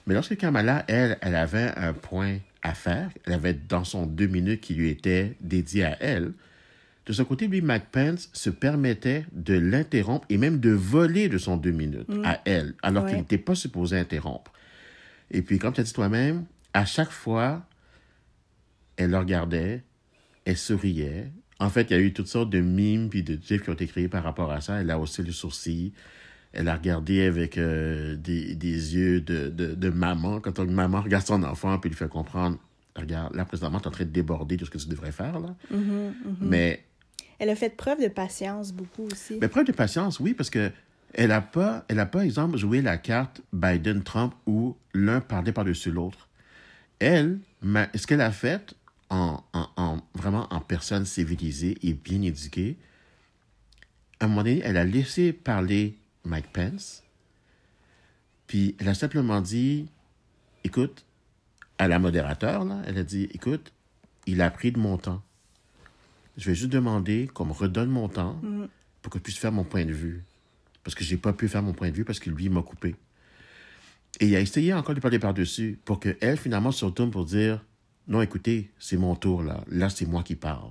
Mais 0.06 0.14
lorsque 0.14 0.36
Kamala, 0.36 0.84
elle, 0.88 1.18
elle 1.20 1.34
avait 1.34 1.72
un 1.76 1.92
point 1.92 2.38
à 2.62 2.74
faire, 2.74 3.10
elle 3.24 3.32
avait 3.32 3.54
dans 3.54 3.84
son 3.84 4.06
deux 4.06 4.26
minutes 4.26 4.60
qui 4.60 4.74
lui 4.74 4.90
était 4.90 5.36
dédié 5.40 5.84
à 5.84 5.96
elle, 6.00 6.32
de 7.06 7.12
ce 7.12 7.22
côté, 7.22 7.48
lui, 7.48 7.60
Mike 7.60 7.86
Pence 7.90 8.30
se 8.32 8.48
permettait 8.50 9.26
de 9.32 9.54
l'interrompre 9.54 10.24
et 10.28 10.38
même 10.38 10.60
de 10.60 10.70
voler 10.70 11.28
de 11.28 11.38
son 11.38 11.56
deux 11.56 11.72
minutes 11.72 12.08
à 12.24 12.40
elle, 12.44 12.74
alors 12.82 13.06
qu'il 13.06 13.16
n'était 13.16 13.38
pas 13.38 13.54
supposé 13.54 13.98
interrompre. 13.98 14.52
Et 15.30 15.42
puis, 15.42 15.58
comme 15.58 15.72
tu 15.72 15.80
as 15.80 15.84
dit 15.84 15.92
toi-même, 15.92 16.44
à 16.74 16.84
chaque 16.84 17.10
fois, 17.10 17.66
elle 18.96 19.10
le 19.10 19.18
regardait, 19.18 19.82
elle 20.44 20.56
souriait. 20.56 21.30
En 21.58 21.70
fait, 21.70 21.90
il 21.90 21.92
y 21.92 21.96
a 21.96 22.00
eu 22.00 22.12
toutes 22.12 22.28
sortes 22.28 22.50
de 22.50 22.60
mimes 22.60 23.08
puis 23.08 23.22
de 23.22 23.38
gifs 23.40 23.62
qui 23.62 23.70
ont 23.70 23.74
été 23.74 23.86
créés 23.86 24.08
par 24.08 24.22
rapport 24.22 24.50
à 24.52 24.60
ça. 24.60 24.80
Elle 24.80 24.90
a 24.90 24.98
haussé 24.98 25.22
le 25.22 25.32
sourcil. 25.32 25.92
Elle 26.52 26.68
a 26.68 26.76
regardé 26.76 27.22
avec 27.22 27.56
euh, 27.56 28.14
des, 28.16 28.54
des 28.54 28.94
yeux 28.94 29.20
de, 29.20 29.48
de, 29.48 29.74
de 29.74 29.88
maman. 29.90 30.40
Quand 30.40 30.58
une 30.58 30.72
maman 30.72 31.00
regarde 31.00 31.26
son 31.26 31.42
enfant 31.44 31.78
puis 31.78 31.88
lui 31.88 31.96
fait 31.96 32.08
comprendre, 32.08 32.58
regarde, 32.94 33.34
là, 33.34 33.44
présentement, 33.44 33.78
tu 33.80 33.84
es 33.84 33.88
en 33.88 33.92
train 33.92 34.04
de 34.04 34.10
déborder 34.10 34.56
de 34.56 34.64
ce 34.64 34.70
que 34.70 34.78
tu 34.78 34.88
devrais 34.88 35.12
faire. 35.12 35.40
Là. 35.40 35.54
Mais 36.40 36.84
Elle 37.42 37.50
a 37.50 37.56
fait 37.56 37.70
preuve 37.70 38.00
de 38.00 38.06
patience 38.06 38.70
beaucoup 38.70 39.08
aussi. 39.10 39.38
mais 39.40 39.48
preuve 39.48 39.64
de 39.64 39.72
patience, 39.72 40.20
oui, 40.20 40.32
parce 40.32 40.48
que 40.48 40.70
elle 41.12 41.30
n'a 41.30 41.40
pas, 41.40 41.84
elle 41.88 41.98
a 41.98 42.06
pas, 42.06 42.24
exemple, 42.24 42.56
joué 42.56 42.80
la 42.82 42.98
carte 42.98 43.40
Biden-Trump 43.52 44.32
où 44.46 44.76
l'un 44.94 45.20
parlait 45.20 45.50
par-dessus 45.50 45.90
l'autre. 45.90 46.28
Elle, 47.00 47.40
ce 47.64 48.06
qu'elle 48.06 48.20
a 48.20 48.30
fait 48.30 48.76
en, 49.10 49.42
en, 49.54 49.66
en- 49.76 50.00
vraiment 50.14 50.46
en 50.52 50.60
personne 50.60 51.04
civilisée 51.04 51.76
et 51.82 51.94
bien 51.94 52.22
éduquée, 52.22 52.76
à 54.20 54.26
un 54.26 54.28
moment 54.28 54.44
donné, 54.44 54.60
elle 54.62 54.76
a 54.76 54.84
laissé 54.84 55.32
parler 55.32 55.98
Mike 56.24 56.52
Pence, 56.52 57.02
puis 58.46 58.76
elle 58.78 58.88
a 58.88 58.94
simplement 58.94 59.40
dit, 59.40 59.88
écoute, 60.62 61.04
à 61.78 61.88
la 61.88 61.98
modérateur, 61.98 62.64
elle 62.86 62.98
a 62.98 63.02
dit, 63.02 63.28
écoute, 63.34 63.72
il 64.26 64.40
a 64.42 64.48
pris 64.48 64.70
de 64.70 64.78
mon 64.78 64.96
temps. 64.96 65.24
Je 66.36 66.48
vais 66.48 66.54
juste 66.54 66.70
demander 66.70 67.28
qu'on 67.32 67.44
me 67.44 67.52
redonne 67.52 67.90
mon 67.90 68.08
temps 68.08 68.40
pour 69.02 69.10
que 69.12 69.18
je 69.18 69.22
puisse 69.22 69.38
faire 69.38 69.52
mon 69.52 69.64
point 69.64 69.84
de 69.84 69.92
vue. 69.92 70.24
Parce 70.84 70.94
que 70.94 71.04
j'ai 71.04 71.16
pas 71.16 71.32
pu 71.32 71.48
faire 71.48 71.62
mon 71.62 71.72
point 71.72 71.90
de 71.90 71.94
vue 71.94 72.04
parce 72.04 72.18
que 72.18 72.30
lui 72.30 72.44
il 72.44 72.50
m'a 72.50 72.62
coupé. 72.62 72.96
Et 74.20 74.26
il 74.26 74.36
a 74.36 74.40
essayé 74.40 74.74
encore 74.74 74.94
de 74.94 75.00
parler 75.00 75.18
par-dessus 75.18 75.78
pour 75.84 76.00
qu'elle, 76.00 76.36
finalement, 76.36 76.70
se 76.70 76.84
retourne 76.84 77.10
pour 77.10 77.24
dire 77.24 77.64
Non, 78.08 78.20
écoutez, 78.20 78.70
c'est 78.78 78.96
mon 78.96 79.14
tour 79.14 79.42
là. 79.42 79.64
Là, 79.68 79.88
c'est 79.90 80.06
moi 80.06 80.22
qui 80.22 80.34
parle. 80.34 80.70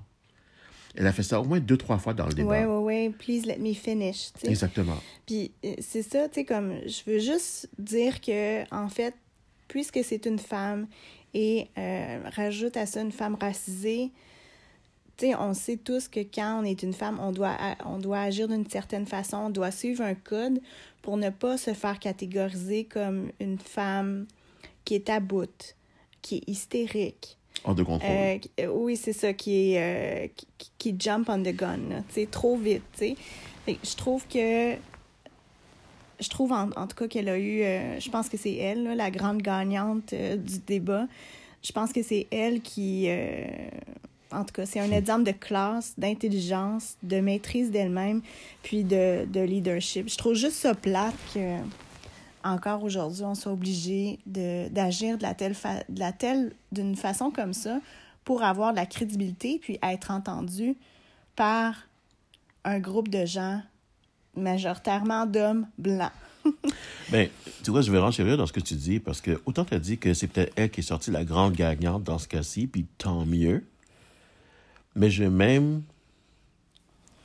Elle 0.96 1.08
a 1.08 1.14
fait 1.14 1.24
ça 1.24 1.40
au 1.40 1.46
moins 1.46 1.60
deux, 1.60 1.78
trois 1.78 1.98
fois 1.98 2.14
dans 2.14 2.28
le 2.28 2.34
débat. 2.34 2.50
Ouais, 2.50 2.66
ouais, 2.66 2.78
ouais. 2.78 3.14
Please 3.18 3.46
let 3.46 3.60
me 3.60 3.74
finish. 3.74 4.32
Exactement. 4.44 4.98
Puis 5.26 5.52
euh, 5.64 5.74
c'est 5.80 6.04
ça, 6.04 6.28
tu 6.28 6.36
sais, 6.36 6.46
comme 6.46 6.74
je 6.86 7.10
veux 7.10 7.20
juste 7.20 7.70
dire 7.80 8.20
que, 8.20 8.64
en 8.76 8.90
fait, 8.90 9.16
puisque 9.68 10.04
c'est 10.04 10.26
une 10.26 10.40
femme 10.40 10.88
et 11.34 11.70
euh, 11.78 12.22
rajoute 12.36 12.76
à 12.76 12.86
ça 12.86 13.02
une 13.02 13.14
femme 13.14 13.38
racisée, 13.40 14.12
on 15.38 15.54
sait 15.54 15.78
tous 15.78 16.08
que 16.08 16.20
quand 16.20 16.62
on 16.62 16.66
est 16.66 16.84
une 16.84 16.94
femme, 16.94 17.20
on 17.22 17.32
doit, 17.32 17.58
on 17.86 17.98
doit 17.98 18.20
agir 18.22 18.48
d'une 18.48 18.68
certaine 18.70 19.06
façon, 19.06 19.38
on 19.38 19.50
doit 19.50 19.72
suivre 19.72 20.04
un 20.04 20.16
code 20.16 20.60
pour 21.02 21.18
ne 21.18 21.30
pas 21.30 21.58
se 21.58 21.74
faire 21.74 22.00
catégoriser 22.00 22.84
comme 22.86 23.32
une 23.40 23.58
femme 23.58 24.26
qui 24.86 24.96
est 24.96 25.10
à 25.10 25.20
bout, 25.20 25.76
qui 26.22 26.38
est 26.38 26.50
hystérique, 26.50 27.38
Hors 27.64 27.76
de 27.76 27.84
contrôle. 27.84 28.10
euh, 28.10 28.38
euh, 28.60 28.68
oui, 28.68 28.96
c'est 28.98 29.14
ça, 29.14 29.34
qui 29.34 29.74
est 29.74 29.80
euh, 29.80 30.28
qui, 30.58 30.72
qui- 30.78 30.96
jump 31.00 31.30
on 31.30 31.42
the 31.44 31.56
gun, 31.56 32.04
tu 32.14 32.26
trop 32.28 32.58
vite, 32.58 32.84
tu 32.98 33.16
Je 33.68 33.96
trouve 33.96 34.26
que 34.28 34.76
je 36.20 36.30
trouve 36.30 36.52
en, 36.52 36.70
en 36.76 36.88
tout 36.88 36.96
cas 36.96 37.08
qu'elle 37.08 37.30
a 37.30 37.38
eu, 37.38 37.62
euh, 37.64 38.00
je 38.00 38.10
pense 38.12 38.30
que 38.30 38.38
c'est 38.38 38.54
elle, 38.56 38.84
là, 38.84 38.96
la 38.96 39.10
grande 39.12 39.42
gagnante 39.42 40.14
du 40.14 40.60
débat. 40.60 41.08
Je 41.64 41.72
pense 41.72 41.92
que 41.94 42.02
c'est 42.04 42.28
elle 42.32 42.62
qui, 42.62 43.08
en 44.32 44.44
tout 44.44 44.54
cas, 44.54 44.66
c'est 44.66 44.80
un 44.80 44.92
exemple 44.92 45.24
de 45.24 45.32
classe, 45.32 45.94
d'intelligence, 45.98 46.96
de 47.04 47.20
maîtrise 47.20 47.72
d'elle-même, 47.72 48.22
puis 48.64 48.84
de, 48.84 49.26
de 49.26 49.42
leadership. 49.42 50.10
Je 50.10 50.18
trouve 50.18 50.34
juste 50.34 50.56
ça 50.56 50.74
plate 50.74 51.16
que 51.34 51.58
encore 52.44 52.84
aujourd'hui, 52.84 53.24
on 53.24 53.36
soit 53.36 53.52
obligé 53.52 54.20
d'agir 54.26 55.18
de 55.18 55.24
la 55.24 55.34
telle 55.34 55.56
de 55.90 56.00
la 56.00 56.14
d'une 56.72 56.96
façon 56.96 57.32
comme 57.32 57.54
ça 57.54 57.80
pour 58.24 58.44
avoir 58.44 58.72
de 58.72 58.78
la 58.78 58.86
crédibilité 58.86 59.60
puis 59.62 59.78
être 59.84 60.12
entendu 60.12 60.76
par 61.36 61.76
un 62.64 62.80
groupe 62.80 63.10
de 63.10 63.26
gens 63.26 63.62
majoritairement 64.36 65.26
d'hommes 65.26 65.68
blancs. 65.78 66.12
Ben, 67.12 67.30
tu 67.62 67.72
vois, 67.72 67.82
je 67.82 67.92
vais 67.92 67.98
renchérir 67.98 68.38
dans 68.38 68.48
ce 68.48 68.54
que 68.54 68.62
tu 68.62 68.74
dis 68.76 69.00
parce 69.00 69.20
que 69.20 69.42
autant 69.46 69.66
tu 69.66 69.74
as 69.74 69.80
dit 69.80 69.98
que 69.98 70.14
c'est 70.14 70.28
peut-être 70.28 70.54
elle 70.56 70.72
qui 70.72 70.80
est 70.80 70.84
sortie 70.84 71.12
la 71.12 71.26
grande 71.26 71.54
gagnante 71.54 72.04
dans 72.04 72.18
ce 72.18 72.28
cas-ci, 72.28 72.68
puis 72.68 72.86
tant 72.98 73.26
mieux. 73.26 73.66
Mais 74.96 75.10
je 75.10 75.24
vais 75.24 75.30
même 75.30 75.84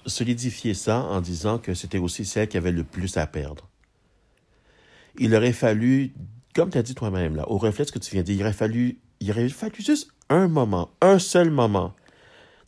solidifier 0.07 0.75
ça 0.75 1.03
en 1.03 1.21
disant 1.21 1.59
que 1.59 1.75
c'était 1.75 1.99
aussi 1.99 2.25
celle 2.25 2.49
qui 2.49 2.57
avait 2.57 2.73
le 2.73 2.85
plus 2.85 3.17
à 3.17 3.27
perdre. 3.27 3.69
Il 5.19 5.35
aurait 5.35 5.53
fallu, 5.53 6.13
comme 6.55 6.71
tu 6.71 6.79
as 6.79 6.83
dit 6.83 6.95
toi-même, 6.95 7.37
là, 7.37 7.51
au 7.51 7.59
reflet 7.59 7.85
de 7.85 7.89
ce 7.89 7.93
que 7.93 7.99
tu 7.99 8.13
viens 8.13 8.23
de 8.23 8.27
dire, 8.27 8.37
il 8.37 8.43
aurait 8.43 8.53
fallu, 8.53 8.99
il 9.21 9.31
aurait 9.31 9.49
fallu 9.49 9.83
juste 9.83 10.11
un 10.29 10.47
moment, 10.49 10.91
un 11.01 11.19
seul 11.19 11.51
moment, 11.51 11.95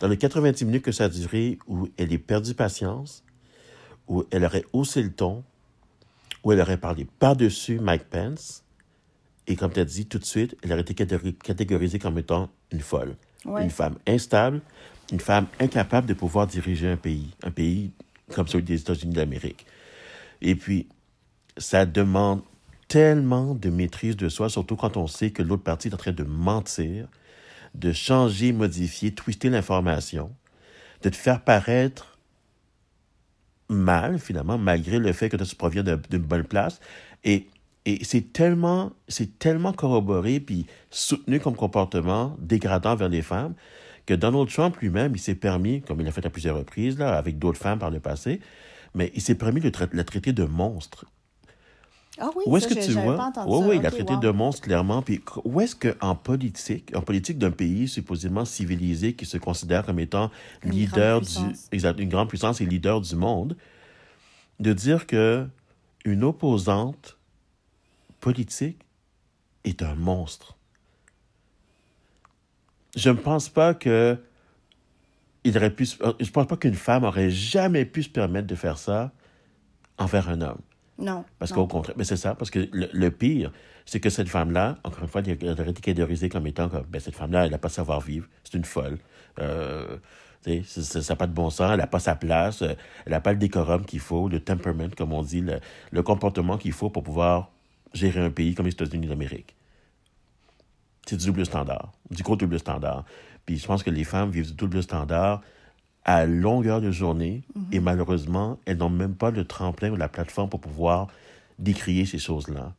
dans 0.00 0.08
les 0.08 0.16
90 0.16 0.64
minutes 0.64 0.84
que 0.84 0.92
ça 0.92 1.04
a 1.04 1.08
duré, 1.08 1.58
où 1.66 1.88
elle 1.96 2.12
est 2.12 2.18
perdue 2.18 2.54
patience, 2.54 3.24
où 4.08 4.24
elle 4.30 4.44
aurait 4.44 4.64
haussé 4.72 5.02
le 5.02 5.12
ton, 5.12 5.44
où 6.42 6.52
elle 6.52 6.60
aurait 6.60 6.78
parlé 6.78 7.06
par-dessus 7.18 7.78
Mike 7.78 8.04
Pence. 8.04 8.64
Et 9.46 9.56
comme 9.56 9.72
tu 9.72 9.80
as 9.80 9.84
dit, 9.84 10.06
tout 10.06 10.18
de 10.18 10.24
suite, 10.24 10.56
elle 10.62 10.72
aurait 10.72 10.82
été 10.82 10.94
catégori- 10.94 11.36
catégorisée 11.36 11.98
comme 11.98 12.18
étant 12.18 12.48
une 12.70 12.80
folle. 12.80 13.16
Une 13.46 13.70
femme 13.70 13.96
instable, 14.06 14.60
une 15.12 15.20
femme 15.20 15.46
incapable 15.60 16.06
de 16.06 16.14
pouvoir 16.14 16.46
diriger 16.46 16.88
un 16.88 16.96
pays, 16.96 17.30
un 17.42 17.50
pays 17.50 17.92
comme 18.34 18.46
celui 18.46 18.64
des 18.64 18.80
États-Unis 18.80 19.14
d'Amérique. 19.14 19.64
Et 20.42 20.54
puis, 20.54 20.88
ça 21.56 21.86
demande 21.86 22.42
tellement 22.88 23.54
de 23.54 23.70
maîtrise 23.70 24.16
de 24.16 24.28
soi, 24.28 24.48
surtout 24.48 24.76
quand 24.76 24.96
on 24.96 25.06
sait 25.06 25.30
que 25.30 25.42
l'autre 25.42 25.62
partie 25.62 25.88
est 25.88 25.94
en 25.94 25.98
train 25.98 26.12
de 26.12 26.24
mentir, 26.24 27.08
de 27.74 27.92
changer, 27.92 28.52
modifier, 28.52 29.12
twister 29.12 29.50
l'information, 29.50 30.30
de 31.02 31.10
te 31.10 31.16
faire 31.16 31.42
paraître 31.42 32.18
mal, 33.68 34.18
finalement, 34.18 34.58
malgré 34.58 34.98
le 34.98 35.12
fait 35.12 35.28
que 35.28 35.36
tu 35.36 35.56
proviens 35.56 35.82
d'une 35.82 36.22
bonne 36.22 36.44
place. 36.44 36.80
Et, 37.24 37.46
et 37.88 38.04
c'est 38.04 38.32
tellement, 38.32 38.92
c'est 39.08 39.38
tellement 39.38 39.72
corroboré 39.72 40.40
puis 40.40 40.66
soutenu 40.90 41.40
comme 41.40 41.56
comportement 41.56 42.36
dégradant 42.38 42.94
vers 42.94 43.08
les 43.08 43.22
femmes 43.22 43.54
que 44.04 44.14
Donald 44.14 44.48
Trump 44.50 44.76
lui-même, 44.78 45.12
il 45.14 45.18
s'est 45.18 45.34
permis, 45.34 45.80
comme 45.82 46.00
il 46.00 46.04
l'a 46.04 46.12
fait 46.12 46.24
à 46.24 46.30
plusieurs 46.30 46.56
reprises, 46.56 46.98
là, 46.98 47.16
avec 47.16 47.38
d'autres 47.38 47.58
femmes 47.58 47.78
par 47.78 47.90
le 47.90 48.00
passé, 48.00 48.40
mais 48.94 49.10
il 49.14 49.20
s'est 49.22 49.34
permis 49.34 49.60
de 49.60 49.70
tra- 49.70 49.88
la 49.92 50.04
traiter 50.04 50.32
de 50.32 50.44
monstre. 50.44 51.04
Ah 52.20 52.30
oui, 52.34 52.44
Où 52.46 52.56
est-ce 52.56 52.66
que 52.68 52.74
tu 52.74 52.92
vois? 52.92 53.16
pas 53.16 53.26
entendu 53.26 53.50
Oui, 53.52 53.58
ça. 53.60 53.68
oui, 53.68 53.76
il 53.80 53.86
a 53.86 53.88
Ok, 53.90 53.94
traité 53.94 54.14
wow. 54.14 54.20
de 54.20 54.30
monstre 54.30 54.62
clairement. 54.62 55.02
Puis 55.02 55.20
où 55.44 55.60
est-ce 55.60 55.76
qu'en 55.76 56.14
politique, 56.16 56.90
en 56.96 57.00
politique 57.02 57.38
d'un 57.38 57.50
pays 57.52 57.86
supposément 57.86 58.44
civilisé 58.44 59.12
qui 59.12 59.24
se 59.24 59.36
considère 59.38 59.84
comme 59.86 60.00
étant 60.00 60.30
Une 60.64 60.72
leader 60.72 61.20
grande 61.20 61.50
du, 61.50 61.56
exact, 61.70 62.00
une 62.00 62.08
grande 62.08 62.28
puissance 62.28 62.60
et 62.60 62.66
leader 62.66 63.00
du 63.00 63.14
monde, 63.14 63.56
de 64.58 64.72
dire 64.72 65.06
que 65.06 65.46
une 66.04 66.24
opposante 66.24 67.17
politique 68.20 68.80
est 69.64 69.82
un 69.82 69.94
monstre. 69.94 70.56
Je 72.96 73.10
ne 73.10 73.16
pense 73.16 73.48
pas 73.48 73.74
que 73.74 74.18
il 75.44 75.56
aurait 75.56 75.70
pu, 75.70 75.86
je 75.86 76.30
pense 76.30 76.46
pas 76.46 76.56
qu'une 76.56 76.74
femme 76.74 77.04
aurait 77.04 77.30
jamais 77.30 77.84
pu 77.84 78.02
se 78.02 78.08
permettre 78.08 78.46
de 78.46 78.54
faire 78.54 78.78
ça 78.78 79.12
envers 79.96 80.28
un 80.28 80.40
homme. 80.40 80.60
Non. 80.98 81.24
Parce 81.38 81.52
qu'au 81.52 81.66
contraire, 81.66 81.94
mais 81.96 82.04
c'est 82.04 82.16
ça, 82.16 82.34
parce 82.34 82.50
que 82.50 82.68
le, 82.72 82.88
le 82.92 83.10
pire, 83.10 83.52
c'est 83.86 84.00
que 84.00 84.10
cette 84.10 84.28
femme-là, 84.28 84.78
encore 84.82 85.02
une 85.02 85.08
fois, 85.08 85.22
elle 85.24 85.50
aurait 85.50 85.70
été 85.70 85.80
catégorisée 85.80 86.28
comme 86.28 86.46
étant 86.46 86.68
comme, 86.68 86.84
ben, 86.84 87.00
cette 87.00 87.14
femme-là, 87.14 87.44
elle 87.44 87.52
n'a 87.52 87.58
pas 87.58 87.68
savoir-vivre, 87.68 88.26
c'est 88.42 88.54
une 88.54 88.64
folle. 88.64 88.98
Euh, 89.38 89.96
ça 90.64 91.00
n'a 91.08 91.16
pas 91.16 91.26
de 91.26 91.32
bon 91.32 91.50
sens, 91.50 91.70
elle 91.70 91.78
n'a 91.78 91.86
pas 91.86 92.00
sa 92.00 92.16
place, 92.16 92.62
euh, 92.62 92.74
elle 93.06 93.12
n'a 93.12 93.20
pas 93.20 93.32
le 93.32 93.38
décorum 93.38 93.84
qu'il 93.84 94.00
faut, 94.00 94.28
le 94.28 94.40
temperament, 94.40 94.90
comme 94.96 95.12
on 95.12 95.22
dit, 95.22 95.40
le, 95.40 95.60
le 95.92 96.02
comportement 96.02 96.58
qu'il 96.58 96.72
faut 96.72 96.90
pour 96.90 97.02
pouvoir 97.02 97.50
gérer 97.92 98.20
un 98.20 98.30
pays 98.30 98.54
comme 98.54 98.66
les 98.66 98.72
États-Unis 98.72 99.06
d'Amérique. 99.06 99.54
C'est 101.06 101.16
du 101.16 101.26
double 101.26 101.46
standard, 101.46 101.92
du 102.10 102.22
gros 102.22 102.36
double 102.36 102.58
standard. 102.58 103.04
Puis 103.46 103.58
je 103.58 103.66
pense 103.66 103.82
que 103.82 103.90
les 103.90 104.04
femmes 104.04 104.30
vivent 104.30 104.48
du 104.48 104.54
double 104.54 104.82
standard 104.82 105.40
à 106.04 106.26
longueur 106.26 106.80
de 106.80 106.90
journée 106.90 107.42
et 107.72 107.80
malheureusement, 107.80 108.58
elles 108.66 108.78
n'ont 108.78 108.90
même 108.90 109.14
pas 109.14 109.30
le 109.30 109.44
tremplin 109.44 109.90
ou 109.90 109.96
la 109.96 110.08
plateforme 110.08 110.48
pour 110.48 110.60
pouvoir 110.60 111.08
décrier 111.58 112.06
ces 112.06 112.18
choses-là. 112.18 112.74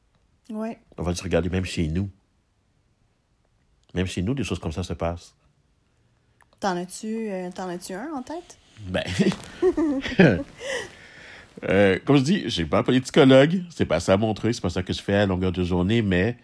Ouais. 0.49 0.79
On 0.97 1.03
va 1.03 1.13
se 1.13 1.23
regarder 1.23 1.49
même 1.49 1.65
chez 1.65 1.87
nous. 1.87 2.09
Même 3.93 4.05
chez 4.05 4.21
nous, 4.21 4.33
des 4.33 4.43
choses 4.43 4.59
comme 4.59 4.71
ça 4.71 4.83
se 4.83 4.93
passent. 4.93 5.35
T'en 6.59 6.75
as-tu 6.75 7.29
euh, 7.29 7.49
as-tu 7.55 7.93
un 7.93 8.11
en 8.13 8.21
tête? 8.21 8.57
Ben. 8.87 9.03
Euh, 11.67 11.99
comme 12.05 12.17
je 12.17 12.23
dis, 12.23 12.41
je 12.43 12.49
suis 12.49 12.65
pas 12.65 12.83
politicologue, 12.83 13.63
c'est 13.69 13.85
pas 13.85 13.99
ça 13.99 14.15
mon 14.17 14.33
truc, 14.33 14.55
c'est 14.55 14.61
pas 14.61 14.69
ça 14.69 14.83
que 14.83 14.93
je 14.93 15.01
fais 15.01 15.15
à 15.15 15.25
longueur 15.25 15.51
de 15.51 15.63
journée, 15.63 16.01
mais 16.01 16.37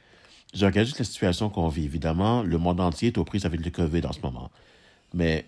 je 0.54 0.66
regarde 0.66 0.88
juste 0.88 1.00
la 1.00 1.06
situation 1.06 1.50
qu'on 1.50 1.70
vit. 1.70 1.86
Évidemment, 1.86 2.44
le 2.44 2.58
monde 2.58 2.82
entier 2.82 3.10
est 3.10 3.18
aux 3.18 3.24
prises 3.24 3.46
avec 3.46 3.64
le 3.64 3.72
COVID 3.72 4.06
en 4.06 4.14
ce 4.14 4.20
moment. 4.22 4.52
Mais 5.14 5.46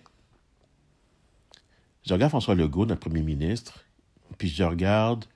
je 2.06 2.14
regarde 2.14 2.30
François 2.30 2.54
Legault, 2.54 2.86
notre 2.86 3.00
premier 3.00 3.22
ministre, 3.22 3.84
puis 4.38 4.48
je 4.48 4.64
regarde 4.64 5.26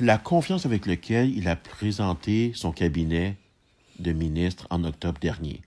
la 0.00 0.18
confiance 0.18 0.66
avec 0.66 0.86
laquelle 0.86 1.30
il 1.36 1.46
a 1.48 1.56
présenté 1.56 2.52
son 2.54 2.72
cabinet 2.72 3.36
de 3.98 4.12
ministre 4.12 4.66
en 4.70 4.82
octobre 4.84 5.20
dernier. 5.20 5.62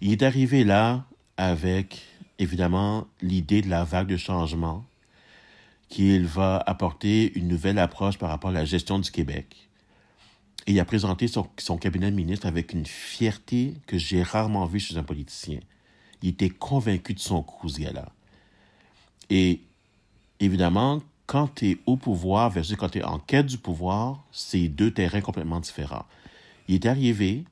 Il 0.00 0.12
est 0.12 0.22
arrivé 0.22 0.64
là 0.64 1.04
avec, 1.36 2.04
évidemment, 2.38 3.08
l'idée 3.20 3.62
de 3.62 3.68
la 3.68 3.84
vague 3.84 4.06
de 4.06 4.16
changement, 4.16 4.84
qu'il 5.88 6.26
va 6.26 6.62
apporter 6.66 7.36
une 7.38 7.48
nouvelle 7.48 7.78
approche 7.78 8.18
par 8.18 8.28
rapport 8.28 8.50
à 8.50 8.54
la 8.54 8.64
gestion 8.64 8.98
du 8.98 9.10
Québec. 9.10 9.68
Il 10.66 10.78
a 10.80 10.84
présenté 10.84 11.28
son, 11.28 11.48
son 11.58 11.78
cabinet 11.78 12.10
de 12.10 12.16
ministre 12.16 12.46
avec 12.46 12.72
une 12.72 12.84
fierté 12.84 13.74
que 13.86 13.96
j'ai 13.96 14.22
rarement 14.22 14.66
vue 14.66 14.80
chez 14.80 14.96
un 14.98 15.02
politicien. 15.02 15.60
Il 16.22 16.30
était 16.30 16.50
convaincu 16.50 17.14
de 17.14 17.20
son 17.20 17.42
coup, 17.42 17.68
ce 17.68 17.80
gars-là. 17.80 18.12
Et 19.30 19.60
évidemment, 20.40 21.00
quand 21.26 21.54
tu 21.54 21.70
es 21.70 21.78
au 21.86 21.96
pouvoir 21.96 22.50
versus 22.50 22.76
quand 22.76 22.88
tu 22.90 22.98
es 22.98 23.04
en 23.04 23.18
quête 23.18 23.46
du 23.46 23.58
pouvoir, 23.58 24.24
c'est 24.32 24.68
deux 24.68 24.90
terrains 24.90 25.20
complètement 25.20 25.60
différents. 25.60 26.06
Il 26.68 26.74
est 26.74 26.86
arrivé, 26.86 27.44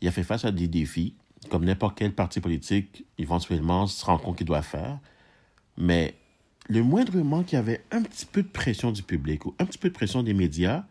il 0.00 0.08
a 0.08 0.12
fait 0.12 0.22
face 0.22 0.44
à 0.44 0.50
des 0.50 0.68
défis, 0.68 1.14
comme 1.50 1.64
n'importe 1.64 1.98
quel 1.98 2.14
parti 2.14 2.40
politique 2.40 3.04
éventuellement 3.18 3.86
se 3.86 4.04
rend 4.04 4.18
compte 4.18 4.36
qu'il 4.36 4.46
doit 4.46 4.62
faire, 4.62 4.98
mais 5.76 6.14
le 6.68 6.82
moindrement 6.82 7.42
qu'il 7.42 7.56
y 7.56 7.58
avait 7.58 7.82
un 7.90 8.02
petit 8.02 8.26
peu 8.26 8.42
de 8.42 8.48
pression 8.48 8.92
du 8.92 9.02
public 9.02 9.46
ou 9.46 9.54
un 9.58 9.64
petit 9.64 9.78
peu 9.78 9.88
de 9.88 9.94
pression 9.94 10.22
des 10.22 10.34
médias, 10.34 10.84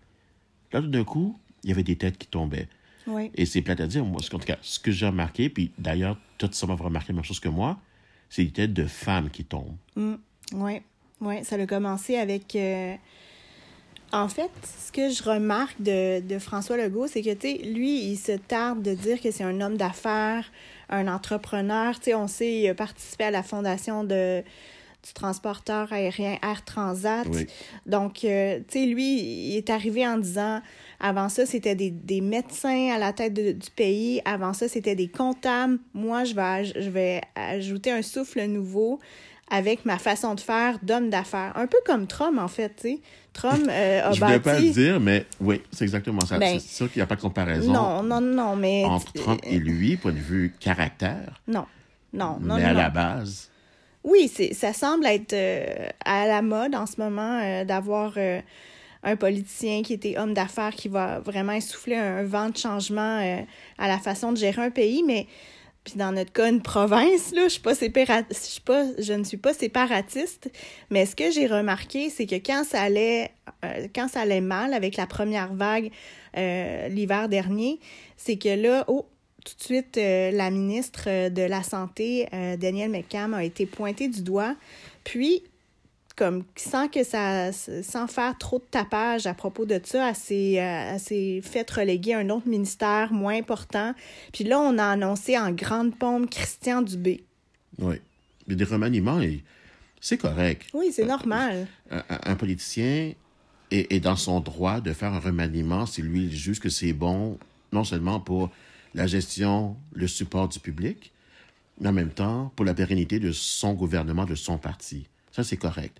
là, 0.72 0.82
tout 0.82 0.88
d'un 0.88 1.04
coup, 1.04 1.38
il 1.64 1.70
y 1.70 1.74
avait 1.74 1.84
des 1.84 1.96
têtes 1.96 2.18
qui 2.18 2.28
tombaient. 2.28 2.68
Oui. 3.08 3.32
Et 3.36 3.46
c'est 3.46 3.62
plate 3.62 3.82
à 3.82 3.88
dire, 3.88 4.04
moi, 4.04 4.20
en 4.22 4.40
tout 4.40 4.46
cas, 4.46 4.58
ce 4.62 4.80
que 4.80 4.92
j'ai 4.92 5.06
remarqué, 5.06 5.50
puis 5.50 5.72
d'ailleurs, 5.78 6.18
tout 6.38 6.50
ça 6.52 6.66
m'a 6.66 6.76
remarqué 6.76 7.12
la 7.14 7.18
même 7.18 7.24
chose 7.24 7.40
que 7.40 7.50
moi, 7.50 7.78
c'est 8.30 8.44
des 8.44 8.52
têtes 8.52 8.74
de 8.74 8.86
femmes 8.86 9.30
qui 9.30 9.44
tombent. 9.44 9.76
Oui, 9.96 10.82
oui. 11.22 11.44
Ça 11.44 11.56
a 11.56 11.66
commencé 11.68 12.16
avec, 12.18 12.56
euh, 12.56 12.96
En 14.12 14.28
fait, 14.28 14.52
ce 14.64 14.92
que 14.92 15.10
je 15.10 15.22
remarque 15.24 15.80
de, 15.82 16.22
de 16.22 16.40
François 16.40 16.78
Legault, 16.78 17.08
c'est 17.08 17.22
que, 17.22 17.34
tu 17.34 17.48
sais, 17.48 17.58
lui, 17.64 18.06
il 18.06 18.18
se 18.18 18.32
tarde 18.32 18.82
de 18.82 18.94
dire 18.94 19.22
que 19.22 19.30
c'est 19.30 19.44
un 19.44 19.62
homme 19.62 19.78
d'affaires, 19.78 20.52
un 20.90 21.08
entrepreneur. 21.08 22.00
Tu 22.00 22.06
sais, 22.06 22.16
on 22.16 22.28
sait, 22.28 22.62
il 22.62 22.68
a 22.70 22.76
participé 22.76 23.26
à 23.26 23.32
la 23.32 23.44
fondation 23.44 24.04
de, 24.04 24.44
du 25.06 25.14
transporteur 25.14 25.94
aérien 25.94 26.38
Air 26.42 26.66
Transat. 26.66 27.28
Oui. 27.32 27.46
Donc, 27.86 28.24
euh, 28.24 28.60
tu 28.68 28.80
sais, 28.80 28.86
lui, 28.88 29.20
il 29.52 29.56
est 29.58 29.70
arrivé 29.70 30.06
en 30.08 30.18
disant, 30.18 30.62
avant 31.00 31.30
ça, 31.30 31.46
c'était 31.46 31.76
des, 31.76 31.92
des 31.92 32.22
médecins 32.22 32.90
à 32.94 32.98
la 32.98 33.14
tête 33.14 33.34
de- 33.34 33.52
du 33.52 33.70
pays. 33.76 34.22
Avant 34.26 34.54
ça, 34.54 34.68
c'était 34.68 34.96
des 34.96 35.08
comptables. 35.08 35.78
Moi, 35.94 36.24
je 36.24 36.34
vais, 36.34 36.42
aj- 36.42 36.82
je 36.82 36.90
vais 36.90 37.22
ajouter 37.36 37.92
un 37.92 38.02
souffle 38.02 38.44
nouveau 38.48 39.00
avec 39.52 39.86
ma 39.86 40.00
façon 40.00 40.34
de 40.34 40.40
faire 40.40 40.80
d'homme 40.82 41.12
d'affaires. 41.12 41.52
Un 41.56 41.68
peu 41.68 41.78
comme 41.86 42.08
Trump, 42.08 42.40
en 42.40 42.48
fait, 42.48 42.70
tu 42.76 42.82
sais. 42.90 43.00
Trump 43.32 43.68
euh, 43.70 44.02
a 44.10 44.12
Je 44.12 44.20
voulais 44.20 44.40
pas 44.40 44.54
bâti... 44.54 44.68
le 44.70 44.74
dire, 44.74 45.00
mais 45.00 45.26
oui, 45.40 45.62
c'est 45.72 45.84
exactement 45.84 46.22
ça. 46.22 46.40
Ben, 46.40 46.58
c'est 46.60 46.68
sûr 46.78 46.92
qu'il 46.92 47.00
n'y 47.00 47.04
a 47.04 47.06
pas 47.08 47.16
de 47.18 47.22
comparaison 47.22 47.72
Non, 47.72 48.02
non, 48.02 48.22
non, 48.22 48.56
mais... 48.56 48.86
entre 48.86 49.14
Trump 49.14 49.40
et 49.44 49.60
lui, 49.60 49.98
point 49.98 50.14
de 50.14 50.18
vue 50.18 50.56
caractère. 50.60 51.42
Non, 51.48 51.66
non, 52.14 52.38
non, 52.42 52.56
mais 52.56 52.64
non. 52.64 52.70
à 52.70 52.74
non. 52.74 52.80
la 52.80 52.90
base, 52.90 53.52
Oui, 54.06 54.32
c'est, 54.32 54.54
ça 54.54 54.72
semble 54.72 55.08
être 55.08 55.34
euh, 55.34 55.90
à 56.06 56.28
la 56.28 56.44
mode 56.44 56.76
en 56.76 56.86
ce 56.86 57.02
moment 57.02 57.40
euh, 57.42 57.66
d'avoir 57.66 58.14
euh, 58.18 58.40
un 59.02 59.16
politicien 59.16 59.82
qui 59.82 59.94
était 59.94 60.16
homme 60.20 60.36
d'affaires 60.36 60.76
qui 60.76 60.90
va 60.90 61.20
vraiment 61.22 61.54
essouffler 61.54 61.96
un, 61.96 62.24
vent 62.24 62.50
de 62.50 62.58
changement 62.58 63.46
à 63.80 63.88
la 63.88 63.98
façon 63.98 64.32
de 64.32 64.38
gérer 64.38 64.62
un 64.62 64.70
pays, 64.70 65.04
mais 65.04 65.26
puis 65.84 65.96
dans 65.96 66.12
notre 66.12 66.32
cas, 66.32 66.50
une 66.50 66.62
province, 66.62 67.34
là, 67.34 67.44
je 67.44 67.50
suis 67.50 67.62
pas 67.62 67.74
je 67.74 68.34
suis 68.34 68.62
pas, 68.62 68.86
je 69.00 69.14
ne 69.14 69.24
suis 69.24 69.38
pas 69.38 69.54
séparatiste, 69.54 70.52
mais 70.92 71.08
ce 71.08 71.16
que 71.16 71.32
j'ai 71.32 71.48
remarqué, 71.48 72.12
c'est 72.12 72.26
que 72.28 72.36
quand 72.36 72.64
ça 72.64 72.82
allait, 72.82 73.32
quand 73.94 74.08
ça 74.08 74.22
allait 74.22 74.42
mal 74.42 74.74
avec 74.74 74.98
la 74.98 75.08
première 75.08 75.54
vague 75.54 75.92
l'hiver 76.36 77.30
dernier, 77.30 77.80
c'est 78.18 78.38
que 78.38 78.50
là, 78.50 78.84
oh, 78.88 79.06
tout 79.46 79.54
de 79.58 79.64
suite, 79.64 79.98
euh, 79.98 80.32
la 80.32 80.50
ministre 80.52 81.04
euh, 81.08 81.30
de 81.30 81.42
la 81.44 81.64
Santé, 81.64 82.28
euh, 82.34 82.58
Danielle 82.58 82.90
McCam, 82.92 83.34
a 83.34 83.44
été 83.44 83.66
pointée 83.66 84.08
du 84.10 84.22
doigt. 84.22 84.56
Puis, 85.06 85.44
comme 86.18 86.44
sans 86.56 86.88
que 86.88 87.04
ça, 87.04 87.52
sans 87.52 88.08
faire 88.08 88.38
trop 88.38 88.58
de 88.60 88.64
tapage 88.72 89.28
à 89.28 89.34
propos 89.34 89.66
de 89.66 89.80
ça, 89.84 90.10
elle 90.10 90.16
s'est, 90.16 90.62
euh, 90.62 90.98
s'est 90.98 91.42
fait 91.44 91.70
reléguer 91.70 92.14
à 92.14 92.20
un 92.20 92.30
autre 92.30 92.48
ministère 92.48 93.14
moins 93.14 93.36
important. 93.38 93.94
Puis 94.34 94.44
là, 94.46 94.60
on 94.60 94.78
a 94.78 94.86
annoncé 94.86 95.38
en 95.38 95.52
grande 95.52 95.96
pompe 95.96 96.30
Christian 96.30 96.82
Dubé. 96.82 97.24
oui. 97.80 97.96
Mais 98.48 98.54
des 98.56 98.64
remaniements, 98.64 99.20
c'est 100.00 100.18
correct. 100.20 100.68
Oui, 100.76 100.92
c'est 100.92 101.06
normal. 101.06 101.66
Un, 101.90 101.98
un- 102.10 102.20
un 102.32 102.36
politicien 102.36 103.14
est, 103.72 103.92
est 103.92 104.00
dans 104.00 104.16
son 104.16 104.40
droit 104.40 104.82
de 104.82 104.94
faire 104.94 105.12
un 105.14 105.20
remaniement 105.20 105.88
si 105.88 106.04
lui 106.04 106.26
il 106.26 106.32
juge 106.36 106.60
que 106.60 106.70
c'est 106.70 106.94
bon, 106.94 107.40
non 107.74 107.84
seulement 107.84 108.20
pour 108.20 108.52
la 108.96 109.06
gestion, 109.08 109.78
le 109.94 110.08
support 110.08 110.48
du 110.50 110.60
public, 110.60 111.12
mais 111.80 111.90
en 111.90 111.94
même 111.94 112.10
temps 112.12 112.52
pour 112.56 112.66
la 112.66 112.74
pérennité 112.74 113.20
de 113.20 113.32
son 113.32 113.74
gouvernement, 113.74 114.26
de 114.26 114.36
son 114.36 114.58
parti. 114.58 115.08
Ça, 115.32 115.44
c'est 115.44 115.58
correct. 115.58 115.98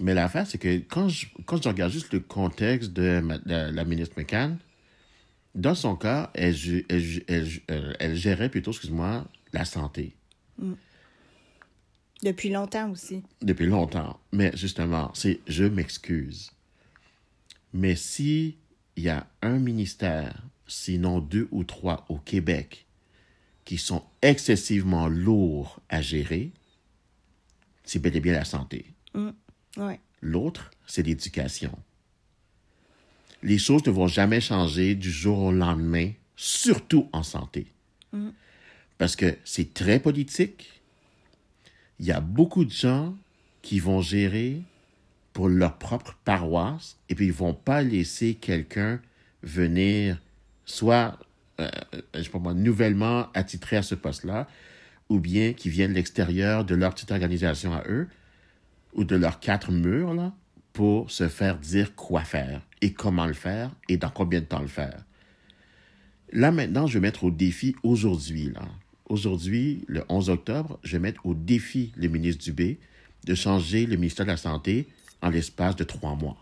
Mais 0.00 0.14
l'affaire, 0.14 0.46
c'est 0.46 0.58
que 0.58 0.76
quand 0.78 1.08
je, 1.08 1.26
quand 1.46 1.62
je 1.62 1.68
regarde 1.68 1.92
juste 1.92 2.12
le 2.12 2.20
contexte 2.20 2.92
de 2.92 3.20
ma- 3.20 3.38
la, 3.44 3.70
la 3.70 3.84
ministre 3.84 4.14
McCann, 4.18 4.58
dans 5.54 5.74
son 5.74 5.96
cas, 5.96 6.30
elle, 6.34 6.54
euh, 6.90 7.92
elle 7.98 8.14
gérait 8.16 8.48
plutôt, 8.48 8.70
excuse-moi, 8.70 9.26
la 9.52 9.64
santé 9.66 10.14
Depuis 12.22 12.50
longtemps 12.50 12.90
aussi. 12.90 13.22
depuis 13.42 13.66
longtemps. 13.66 14.18
Mais 14.32 14.50
justement, 14.56 15.10
c'est 15.14 15.40
je 15.46 15.64
m'excuse. 15.64 16.50
Mais 17.74 17.96
si 17.96 18.56
il 18.96 19.02
y 19.04 19.08
a 19.08 19.26
un 19.42 19.58
ministère, 19.58 20.42
sinon 20.72 21.20
deux 21.20 21.48
ou 21.50 21.64
trois 21.64 22.04
au 22.08 22.18
Québec, 22.18 22.86
qui 23.64 23.78
sont 23.78 24.02
excessivement 24.22 25.08
lourds 25.08 25.80
à 25.88 26.00
gérer, 26.00 26.50
c'est 27.84 27.98
bel 27.98 28.16
et 28.16 28.20
bien 28.20 28.32
la 28.32 28.44
santé. 28.44 28.86
Ouais. 29.76 30.00
L'autre, 30.20 30.70
c'est 30.86 31.02
l'éducation. 31.02 31.76
Les 33.42 33.58
choses 33.58 33.84
ne 33.86 33.90
vont 33.90 34.06
jamais 34.06 34.40
changer 34.40 34.94
du 34.94 35.10
jour 35.10 35.38
au 35.38 35.52
lendemain, 35.52 36.12
surtout 36.36 37.08
en 37.12 37.22
santé. 37.22 37.66
Parce 38.98 39.16
que 39.16 39.36
c'est 39.44 39.74
très 39.74 39.98
politique. 39.98 40.82
Il 41.98 42.06
y 42.06 42.12
a 42.12 42.20
beaucoup 42.20 42.64
de 42.64 42.70
gens 42.70 43.16
qui 43.62 43.80
vont 43.80 44.00
gérer 44.00 44.62
pour 45.32 45.48
leur 45.48 45.78
propre 45.78 46.16
paroisse 46.24 46.98
et 47.08 47.14
puis 47.14 47.26
ils 47.26 47.32
vont 47.32 47.54
pas 47.54 47.82
laisser 47.82 48.34
quelqu'un 48.34 49.00
venir 49.42 50.20
soit, 50.72 51.18
euh, 51.60 51.68
sais 52.14 52.38
moi, 52.40 52.54
nouvellement 52.54 53.28
attitré 53.34 53.76
à 53.76 53.82
ce 53.82 53.94
poste-là 53.94 54.48
ou 55.10 55.20
bien 55.20 55.52
qui 55.52 55.68
viennent 55.68 55.90
de 55.90 55.96
l'extérieur 55.96 56.64
de 56.64 56.74
leur 56.74 56.94
petite 56.94 57.10
organisation 57.10 57.74
à 57.74 57.82
eux 57.88 58.08
ou 58.94 59.04
de 59.04 59.14
leurs 59.14 59.38
quatre 59.38 59.70
murs 59.70 60.32
pour 60.72 61.10
se 61.10 61.28
faire 61.28 61.58
dire 61.58 61.94
quoi 61.94 62.22
faire 62.22 62.62
et 62.80 62.94
comment 62.94 63.26
le 63.26 63.34
faire 63.34 63.70
et 63.90 63.98
dans 63.98 64.08
combien 64.08 64.40
de 64.40 64.46
temps 64.46 64.62
le 64.62 64.66
faire. 64.66 65.04
Là 66.32 66.50
maintenant, 66.50 66.86
je 66.86 66.94
vais 66.94 67.00
mettre 67.00 67.24
au 67.24 67.30
défi 67.30 67.76
aujourd'hui 67.82 68.50
là. 68.50 68.62
Aujourd'hui, 69.10 69.84
le 69.88 70.04
11 70.08 70.30
octobre, 70.30 70.78
je 70.84 70.92
vais 70.92 71.00
mettre 71.00 71.26
au 71.26 71.34
défi 71.34 71.92
le 71.96 72.08
ministre 72.08 72.44
Dubé 72.44 72.80
de 73.26 73.34
changer 73.34 73.84
le 73.84 73.96
ministère 73.96 74.24
de 74.24 74.30
la 74.30 74.38
Santé 74.38 74.88
en 75.20 75.28
l'espace 75.28 75.76
de 75.76 75.84
trois 75.84 76.14
mois. 76.14 76.41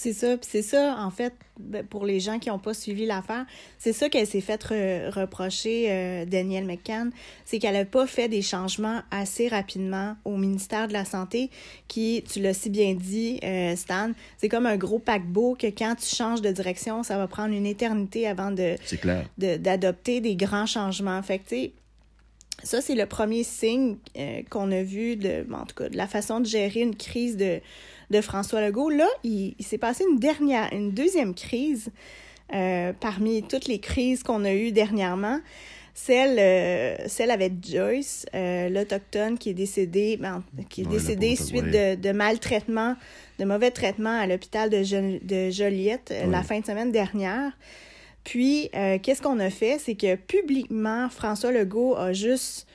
C'est 0.00 0.12
ça, 0.12 0.36
puis 0.36 0.48
c'est 0.48 0.62
ça, 0.62 0.96
en 1.00 1.10
fait, 1.10 1.32
ben, 1.58 1.84
pour 1.84 2.06
les 2.06 2.20
gens 2.20 2.38
qui 2.38 2.50
n'ont 2.50 2.60
pas 2.60 2.72
suivi 2.72 3.04
l'affaire, 3.04 3.46
c'est 3.80 3.92
ça 3.92 4.08
qu'elle 4.08 4.28
s'est 4.28 4.40
fait 4.40 4.62
re- 4.64 5.10
reprocher, 5.10 5.86
euh, 5.88 6.24
Danielle 6.24 6.66
McCann, 6.66 7.10
c'est 7.44 7.58
qu'elle 7.58 7.72
n'a 7.74 7.84
pas 7.84 8.06
fait 8.06 8.28
des 8.28 8.40
changements 8.40 9.00
assez 9.10 9.48
rapidement 9.48 10.14
au 10.24 10.36
ministère 10.36 10.86
de 10.86 10.92
la 10.92 11.04
Santé, 11.04 11.50
qui, 11.88 12.22
tu 12.32 12.38
l'as 12.40 12.54
si 12.54 12.70
bien 12.70 12.94
dit, 12.94 13.40
euh, 13.42 13.74
Stan, 13.74 14.12
c'est 14.36 14.48
comme 14.48 14.66
un 14.66 14.76
gros 14.76 15.00
paquebot 15.00 15.56
que 15.58 15.66
quand 15.66 15.96
tu 15.96 16.14
changes 16.14 16.42
de 16.42 16.52
direction, 16.52 17.02
ça 17.02 17.18
va 17.18 17.26
prendre 17.26 17.52
une 17.52 17.66
éternité 17.66 18.28
avant 18.28 18.52
de, 18.52 18.76
de- 19.36 19.56
d'adopter 19.56 20.20
des 20.20 20.36
grands 20.36 20.66
changements. 20.66 21.20
Fait 21.24 21.40
que, 21.40 21.48
tu 21.48 21.56
sais, 21.56 21.72
ça, 22.62 22.80
c'est 22.80 22.94
le 22.94 23.06
premier 23.06 23.42
signe 23.42 23.96
euh, 24.16 24.42
qu'on 24.48 24.70
a 24.70 24.82
vu 24.84 25.16
de, 25.16 25.44
en 25.52 25.64
tout 25.66 25.74
cas, 25.74 25.88
de 25.88 25.96
la 25.96 26.06
façon 26.06 26.38
de 26.38 26.46
gérer 26.46 26.82
une 26.82 26.94
crise 26.96 27.36
de, 27.36 27.60
de 28.10 28.20
François 28.20 28.60
Legault. 28.60 28.90
Là, 28.90 29.08
il, 29.24 29.54
il 29.58 29.64
s'est 29.64 29.78
passé 29.78 30.04
une 30.10 30.18
dernière, 30.18 30.72
une 30.72 30.92
deuxième 30.92 31.34
crise 31.34 31.90
euh, 32.54 32.92
parmi 32.98 33.42
toutes 33.42 33.66
les 33.66 33.78
crises 33.80 34.22
qu'on 34.22 34.44
a 34.44 34.52
eues 34.52 34.72
dernièrement. 34.72 35.40
Celle, 35.94 36.38
euh, 36.38 36.96
celle 37.08 37.32
avec 37.32 37.54
Joyce, 37.68 38.24
euh, 38.32 38.68
l'Autochtone, 38.68 39.36
qui 39.36 39.50
est 39.50 39.54
décédée, 39.54 40.16
ben, 40.16 40.44
qui 40.70 40.82
est 40.82 40.84
Ouais, 40.86 40.92
la 40.92 40.98
décédée 41.00 41.34
pauvre, 41.34 41.48
suite 41.48 41.64
de, 41.64 41.94
de 41.96 42.12
maltraitement, 42.12 42.94
de 43.40 43.44
mauvais 43.44 43.72
traitement 43.72 44.16
à 44.16 44.28
l'hôpital 44.28 44.70
de, 44.70 44.84
Jo- 44.84 45.18
de 45.20 45.50
Joliette 45.50 46.14
la 46.28 46.44
fin 46.44 46.60
de 46.60 46.64
semaine 46.64 46.92
dernière. 46.92 47.50
Puis, 48.22 48.70
qu'est-ce 49.02 49.20
qu'on 49.20 49.40
a 49.40 49.50
fait? 49.50 49.78
C'est 49.80 49.96
que 49.96 50.14
publiquement, 50.14 51.08
François 51.08 51.50
Legault 51.50 51.96
a 51.96 52.12
juste 52.12 52.67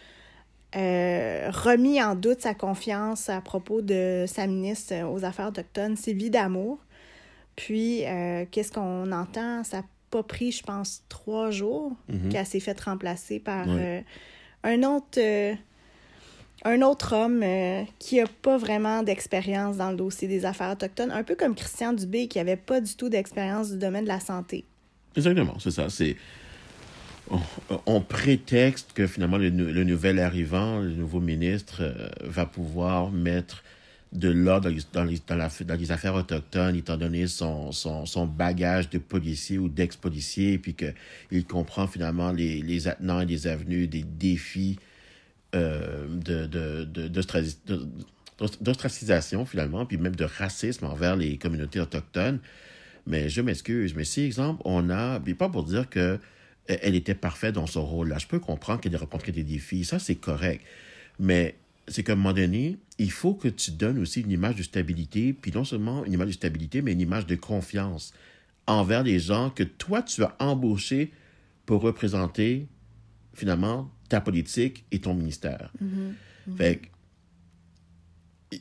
euh, 0.76 1.50
remis 1.52 2.02
en 2.02 2.16
doute 2.16 2.42
sa 2.42 2.54
confiance 2.54 3.30
à 3.30 3.42
propos 3.42 3.82
de 3.82 4.26
sa 4.28 4.48
ministre 4.48 4.94
aux 5.04 5.24
Affaires 5.24 5.48
autochtones, 5.50 5.96
Sylvie 5.96 6.30
Damour. 6.30 6.80
Puis, 7.56 8.06
euh, 8.06 8.46
qu'est-ce 8.50 8.72
qu'on 8.72 9.12
entend? 9.12 9.64
Ça 9.64 9.78
n'a 9.78 9.84
pas 10.10 10.24
pris, 10.24 10.52
je 10.52 10.64
pense, 10.64 11.04
trois 11.10 11.52
jours 11.52 11.92
Mhm. 12.10 12.30
qu'elle 12.30 12.46
s'est 12.46 12.60
faite 12.60 12.82
remplacer 12.82 13.40
par 13.40 13.68
Ouais. 13.68 13.74
euh, 13.80 14.02
un 14.64 14.84
autre... 14.84 15.20
un 16.66 16.82
autre 16.82 17.14
homme 17.14 17.44
qui 18.00 18.18
n'a 18.18 18.26
pas 18.42 18.58
vraiment 18.58 19.04
d'expérience 19.04 19.76
dans 19.78 19.92
le 19.92 19.98
dossier 19.98 20.28
des 20.30 20.46
affaires 20.46 20.72
autochtones, 20.72 21.12
un 21.12 21.24
peu 21.24 21.36
comme 21.36 21.56
Christian 21.56 21.92
Dubé 21.94 22.28
qui 22.28 22.38
n'avait 22.38 22.56
pas 22.56 22.80
du 22.80 22.96
tout 22.96 23.10
d'expérience 23.10 23.72
du 23.72 23.78
domaine 23.78 24.04
de 24.04 24.08
la 24.10 24.22
santé. 24.22 24.64
Exactement, 25.18 25.60
c'est 25.60 25.72
ça. 25.72 25.90
C'est 25.90 26.16
on, 27.30 27.40
on 27.86 28.02
prétexte 28.02 28.94
que 28.94 29.08
finalement 29.08 29.38
le, 29.38 29.50
le 29.50 29.84
nouvel 29.84 30.20
arrivant, 30.20 30.80
le 30.80 30.94
nouveau 30.94 31.20
ministre, 31.20 31.82
euh, 31.82 32.10
va 32.22 32.46
pouvoir 32.46 33.12
mettre 33.12 33.64
de 34.12 34.30
l'ordre 34.30 34.70
dans, 34.94 35.04
les- 35.04 35.18
dans, 35.28 35.66
dans, 35.66 35.80
les 35.80 35.92
affaires 35.92 36.14
autochtones, 36.16 36.76
étant 36.76 36.98
donné 36.98 37.28
son, 37.28 37.72
son, 37.72 38.06
son 38.06 38.28
bagage 38.28 38.90
de 38.90 39.00
policier 39.00 39.58
ou 39.58 39.70
d'ex-policier, 39.70 40.60
puis 40.60 40.76
qu'il 40.76 41.46
comprend 41.46 41.88
finalement 41.88 42.32
les, 42.32 42.62
les 42.62 42.88
attenants 42.88 43.22
et 43.22 43.26
les 43.26 43.48
avenues 43.48 43.88
des 43.88 44.04
défis 44.04 44.78
euh, 45.56 46.08
de, 46.08 46.46
de, 46.46 46.84
de, 46.84 47.08
d'ostracisation, 48.62 49.46
finalement, 49.46 49.86
puis 49.86 49.98
même 49.98 50.16
de 50.16 50.26
racisme 50.26 50.86
envers 50.86 51.16
les 51.16 51.38
communautés 51.38 51.80
autochtones. 51.80 52.40
Mais 53.08 53.30
je 53.30 53.42
m'excuse, 53.42 53.96
mais 53.96 54.04
si, 54.06 54.22
exemple, 54.22 54.62
on 54.66 54.90
a, 54.90 55.20
puis 55.20 55.34
pas 55.34 55.50
pour 55.50 55.64
dire 55.64 55.90
que 55.90 56.00
euh, 56.00 56.18
elle 56.68 56.96
était 56.96 57.16
parfaite 57.16 57.56
dans 57.56 57.68
son 57.68 57.86
rôle-là. 57.86 58.18
Je 58.18 58.28
peux 58.28 58.40
comprendre 58.40 58.82
qu'elle 58.82 58.94
ait 58.94 58.98
rencontré 58.98 59.32
des 59.32 59.44
défis, 59.44 59.86
ça 59.86 60.00
c'est 60.00 60.16
correct. 60.16 60.64
Mais 61.20 61.56
c'est 61.88 62.04
qu'à 62.04 62.14
un 62.14 62.16
moment 62.16 62.34
donné, 62.34 62.78
il 62.98 63.12
faut 63.12 63.34
que 63.34 63.48
tu 63.48 63.72
donnes 63.72 64.00
aussi 64.00 64.22
une 64.22 64.32
image 64.32 64.56
de 64.56 64.64
stabilité, 64.64 65.34
puis 65.34 65.52
non 65.52 65.66
seulement 65.66 66.06
une 66.06 66.14
image 66.14 66.28
de 66.28 66.34
stabilité, 66.34 66.82
mais 66.82 66.94
une 66.94 67.02
image 67.02 67.26
de 67.26 67.36
confiance 67.36 68.14
envers 68.68 69.04
les 69.04 69.20
gens 69.20 69.50
que 69.50 69.64
toi, 69.64 70.02
tu 70.02 70.24
as 70.24 70.36
embauchés 70.40 71.12
pour 71.66 71.82
représenter, 71.82 72.68
finalement, 73.34 73.92
ta 74.08 74.22
politique 74.22 74.86
et 74.92 75.00
ton 75.00 75.14
ministère. 75.14 75.74
Fait 76.58 76.78
que, 78.52 78.58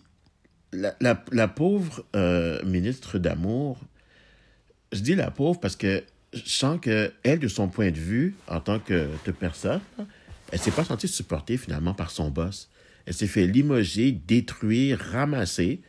la, 0.73 0.97
la, 1.01 1.23
la 1.31 1.49
pauvre 1.49 2.05
euh, 2.17 2.65
ministre 2.65 3.19
d'Amour, 3.19 3.79
je 4.93 5.01
dis 5.01 5.15
la 5.15 5.31
pauvre 5.31 5.61
parce 5.61 5.77
que 5.77 6.03
je 6.33 6.41
sens 6.49 6.79
que 6.81 7.13
elle, 7.23 7.39
de 7.39 7.49
son 7.49 7.69
point 7.69 7.91
de 7.91 7.99
vue, 7.99 8.35
en 8.49 8.61
tant 8.61 8.79
que, 8.79 9.09
personne, 9.39 9.81
elle 10.51 10.59
s'est 10.59 10.71
pas 10.71 10.85
sentie 10.85 11.09
supportée 11.09 11.57
finalement 11.57 11.95
par 11.95 12.11
son 12.11 12.31
boss. 12.31 12.69
Elle 13.07 13.15
s'est 13.15 13.27
fait 13.27 13.47
limoger, 13.47 14.13
détruire, 14.13 14.99
ramasser, 14.99 15.81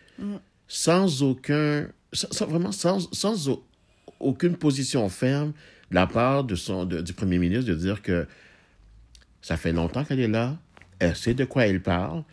sans 0.67 1.21
aucun, 1.23 1.88
sans, 2.12 2.32
sans- 2.32 2.47
vraiment 2.47 2.71
sans, 2.71 3.12
sans 3.13 3.49
au- 3.49 3.65
aucune 4.19 4.56
position 4.56 5.08
ferme 5.10 5.53
de 5.91 5.95
la 5.95 6.08
part 6.08 6.43
de 6.43 6.56
son, 6.56 6.86
de- 6.86 7.01
du 7.01 7.13
premier 7.13 7.38
ministre 7.39 7.69
de 7.69 7.75
dire 7.75 8.01
que 8.01 8.25
ça 9.41 9.58
fait 9.58 9.73
longtemps 9.73 10.03
qu'elle 10.06 10.19
est 10.21 10.27
là, 10.27 10.58
elle 10.99 11.15
sait 11.15 11.34
de 11.34 11.45
quoi 11.45 11.67
elle 11.67 11.82
parle. 11.82 12.23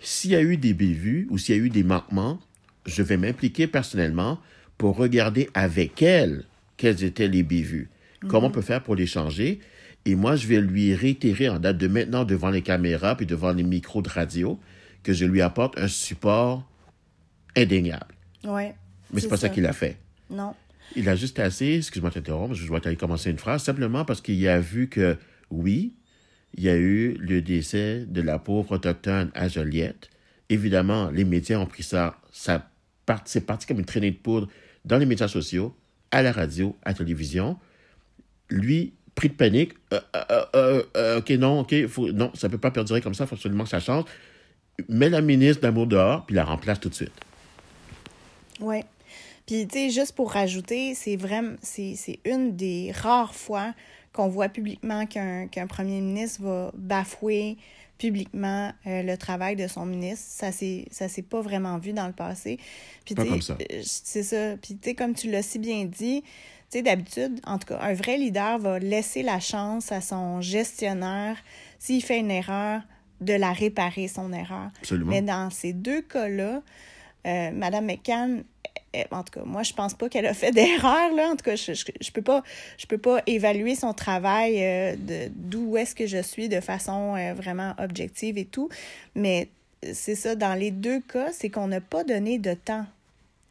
S'il 0.00 0.30
y 0.32 0.36
a 0.36 0.42
eu 0.42 0.56
des 0.56 0.74
bévues 0.74 1.26
ou 1.30 1.38
s'il 1.38 1.56
y 1.56 1.58
a 1.58 1.62
eu 1.62 1.70
des 1.70 1.82
manquements, 1.82 2.38
je 2.86 3.02
vais 3.02 3.16
m'impliquer 3.16 3.66
personnellement 3.66 4.38
pour 4.76 4.96
regarder 4.96 5.48
avec 5.54 6.02
elle 6.02 6.44
quelles 6.78 7.04
étaient 7.04 7.28
les 7.28 7.42
bévues. 7.42 7.90
Comment 8.26 8.46
on 8.46 8.50
peut 8.50 8.62
faire 8.62 8.82
pour 8.82 8.96
les 8.96 9.06
changer? 9.06 9.60
Et 10.06 10.14
moi, 10.14 10.36
je 10.36 10.46
vais 10.46 10.60
lui 10.60 10.94
réitérer 10.94 11.50
en 11.50 11.58
date 11.58 11.76
de 11.76 11.86
maintenant 11.86 12.24
devant 12.24 12.50
les 12.50 12.62
caméras 12.62 13.14
puis 13.14 13.26
devant 13.26 13.52
les 13.52 13.62
micros 13.62 14.00
de 14.00 14.08
radio 14.08 14.58
que 15.02 15.12
je 15.12 15.26
lui 15.26 15.42
apporte 15.42 15.78
un 15.78 15.88
support 15.88 16.66
indéniable. 17.54 18.14
Ouais. 18.44 18.74
Mais 19.12 19.20
c'est 19.20 19.28
pas 19.28 19.36
ça 19.36 19.48
qu'il 19.48 19.66
a 19.66 19.72
fait. 19.72 19.98
Non. 20.30 20.54
Il 20.96 21.08
a 21.08 21.16
juste 21.16 21.38
assez, 21.38 21.74
excuse-moi 21.76 22.10
de 22.10 22.14
t'interrompre, 22.14 22.54
je 22.54 22.66
dois 22.66 22.80
commencer 22.96 23.30
une 23.30 23.38
phrase, 23.38 23.62
simplement 23.62 24.04
parce 24.04 24.20
qu'il 24.20 24.46
a 24.48 24.58
vu 24.58 24.88
que, 24.88 25.16
oui, 25.50 25.94
il 26.54 26.64
y 26.64 26.68
a 26.68 26.76
eu 26.76 27.14
le 27.18 27.42
décès 27.42 28.06
de 28.06 28.22
la 28.22 28.38
pauvre 28.38 28.72
autochtone 28.72 29.30
à 29.34 29.48
Joliette. 29.48 30.08
Évidemment, 30.48 31.10
les 31.10 31.24
médias 31.24 31.58
ont 31.58 31.66
pris 31.66 31.82
ça, 31.82 32.18
ça 32.32 32.70
c'est 33.24 33.46
parti 33.46 33.66
comme 33.66 33.78
une 33.78 33.84
traînée 33.84 34.10
de 34.10 34.16
poudre 34.16 34.48
dans 34.84 34.98
les 34.98 35.06
médias 35.06 35.28
sociaux, 35.28 35.74
à 36.10 36.22
la 36.22 36.32
radio, 36.32 36.76
à 36.84 36.90
la 36.90 36.94
télévision. 36.94 37.56
Lui, 38.50 38.92
pris 39.14 39.28
de 39.28 39.34
panique, 39.34 39.72
euh, 39.92 40.00
euh, 40.54 40.82
euh, 40.96 41.18
ok, 41.18 41.30
non, 41.30 41.60
ok, 41.60 41.74
non, 42.14 42.30
ça 42.34 42.48
peut 42.48 42.58
pas 42.58 42.70
perdurer 42.70 43.00
comme 43.00 43.14
ça, 43.14 43.24
il 43.24 43.26
faut 43.26 43.34
absolument 43.34 43.64
que 43.64 43.70
ça 43.70 43.80
change. 43.80 44.04
Met 44.88 45.10
la 45.10 45.20
ministre 45.20 45.62
d'amour 45.62 45.86
dehors, 45.86 46.24
puis 46.24 46.36
la 46.36 46.44
remplace 46.44 46.78
tout 46.78 46.88
de 46.88 46.94
suite. 46.94 47.12
Oui. 48.60 48.82
Puis, 49.46 49.66
tu 49.66 49.78
sais, 49.78 49.90
juste 49.90 50.12
pour 50.14 50.32
rajouter, 50.32 50.94
c'est 50.94 51.16
vraiment, 51.16 51.56
c'est 51.62 52.20
une 52.24 52.54
des 52.54 52.92
rares 52.94 53.34
fois 53.34 53.74
qu'on 54.12 54.28
voit 54.28 54.48
publiquement 54.48 55.06
qu'un 55.06 55.48
qu'un 55.48 55.66
premier 55.66 56.00
ministre 56.00 56.42
va 56.42 56.70
bafouer 56.74 57.56
publiquement 57.98 58.72
euh, 58.86 59.02
le 59.02 59.16
travail 59.16 59.56
de 59.56 59.66
son 59.66 59.84
ministre. 59.84 60.24
Ça 60.28 60.52
s'est 60.52 60.86
ça 60.90 61.08
s'est 61.08 61.22
pas 61.22 61.40
vraiment 61.42 61.78
vu 61.78 61.92
dans 61.92 62.06
le 62.06 62.12
passé. 62.12 62.58
Puis, 63.04 63.14
Pas 63.14 63.24
comme 63.24 63.42
ça. 63.42 63.56
euh, 63.60 63.80
C'est 63.84 64.22
ça. 64.22 64.56
Puis, 64.56 64.76
tu 64.76 64.90
sais, 64.90 64.94
comme 64.94 65.14
tu 65.14 65.30
l'as 65.30 65.42
si 65.42 65.58
bien 65.58 65.84
dit, 65.84 66.22
tu 66.22 66.28
sais, 66.78 66.82
d'habitude, 66.82 67.40
en 67.46 67.58
tout 67.58 67.66
cas, 67.68 67.78
un 67.80 67.94
vrai 67.94 68.16
leader 68.18 68.58
va 68.58 68.78
laisser 68.78 69.22
la 69.22 69.40
chance 69.40 69.90
à 69.92 70.00
son 70.00 70.40
gestionnaire, 70.40 71.36
s'il 71.78 72.02
fait 72.02 72.18
une 72.20 72.30
erreur, 72.30 72.82
de 73.20 73.32
la 73.34 73.52
réparer, 73.52 74.06
son 74.06 74.32
erreur. 74.32 74.70
Absolument. 74.78 75.10
Mais 75.10 75.22
dans 75.22 75.50
ces 75.50 75.72
deux 75.72 76.02
cas-là, 76.02 76.62
euh, 77.26 77.50
Madame 77.50 77.86
McCann, 77.86 78.44
en 79.10 79.22
tout 79.22 79.40
cas, 79.40 79.44
moi, 79.44 79.62
je 79.62 79.72
pense 79.72 79.94
pas 79.94 80.08
qu'elle 80.08 80.26
a 80.26 80.34
fait 80.34 80.50
d'erreur, 80.52 81.14
là. 81.14 81.28
En 81.30 81.36
tout 81.36 81.44
cas, 81.44 81.56
je, 81.56 81.72
je, 81.72 82.10
peux 82.10 82.22
pas, 82.22 82.42
je 82.76 82.86
peux 82.86 82.98
pas 82.98 83.22
évaluer 83.26 83.74
son 83.74 83.94
travail 83.94 84.62
euh, 84.62 84.96
de 84.96 85.30
d'où 85.34 85.76
est-ce 85.76 85.94
que 85.94 86.06
je 86.06 86.22
suis 86.22 86.48
de 86.48 86.60
façon 86.60 87.16
euh, 87.16 87.34
vraiment 87.34 87.74
objective 87.78 88.38
et 88.38 88.44
tout. 88.44 88.68
Mais 89.14 89.48
c'est 89.92 90.14
ça, 90.14 90.34
dans 90.34 90.54
les 90.54 90.70
deux 90.70 91.00
cas, 91.00 91.32
c'est 91.32 91.50
qu'on 91.50 91.68
n'a 91.68 91.80
pas 91.80 92.04
donné 92.04 92.38
de 92.38 92.54
temps 92.54 92.86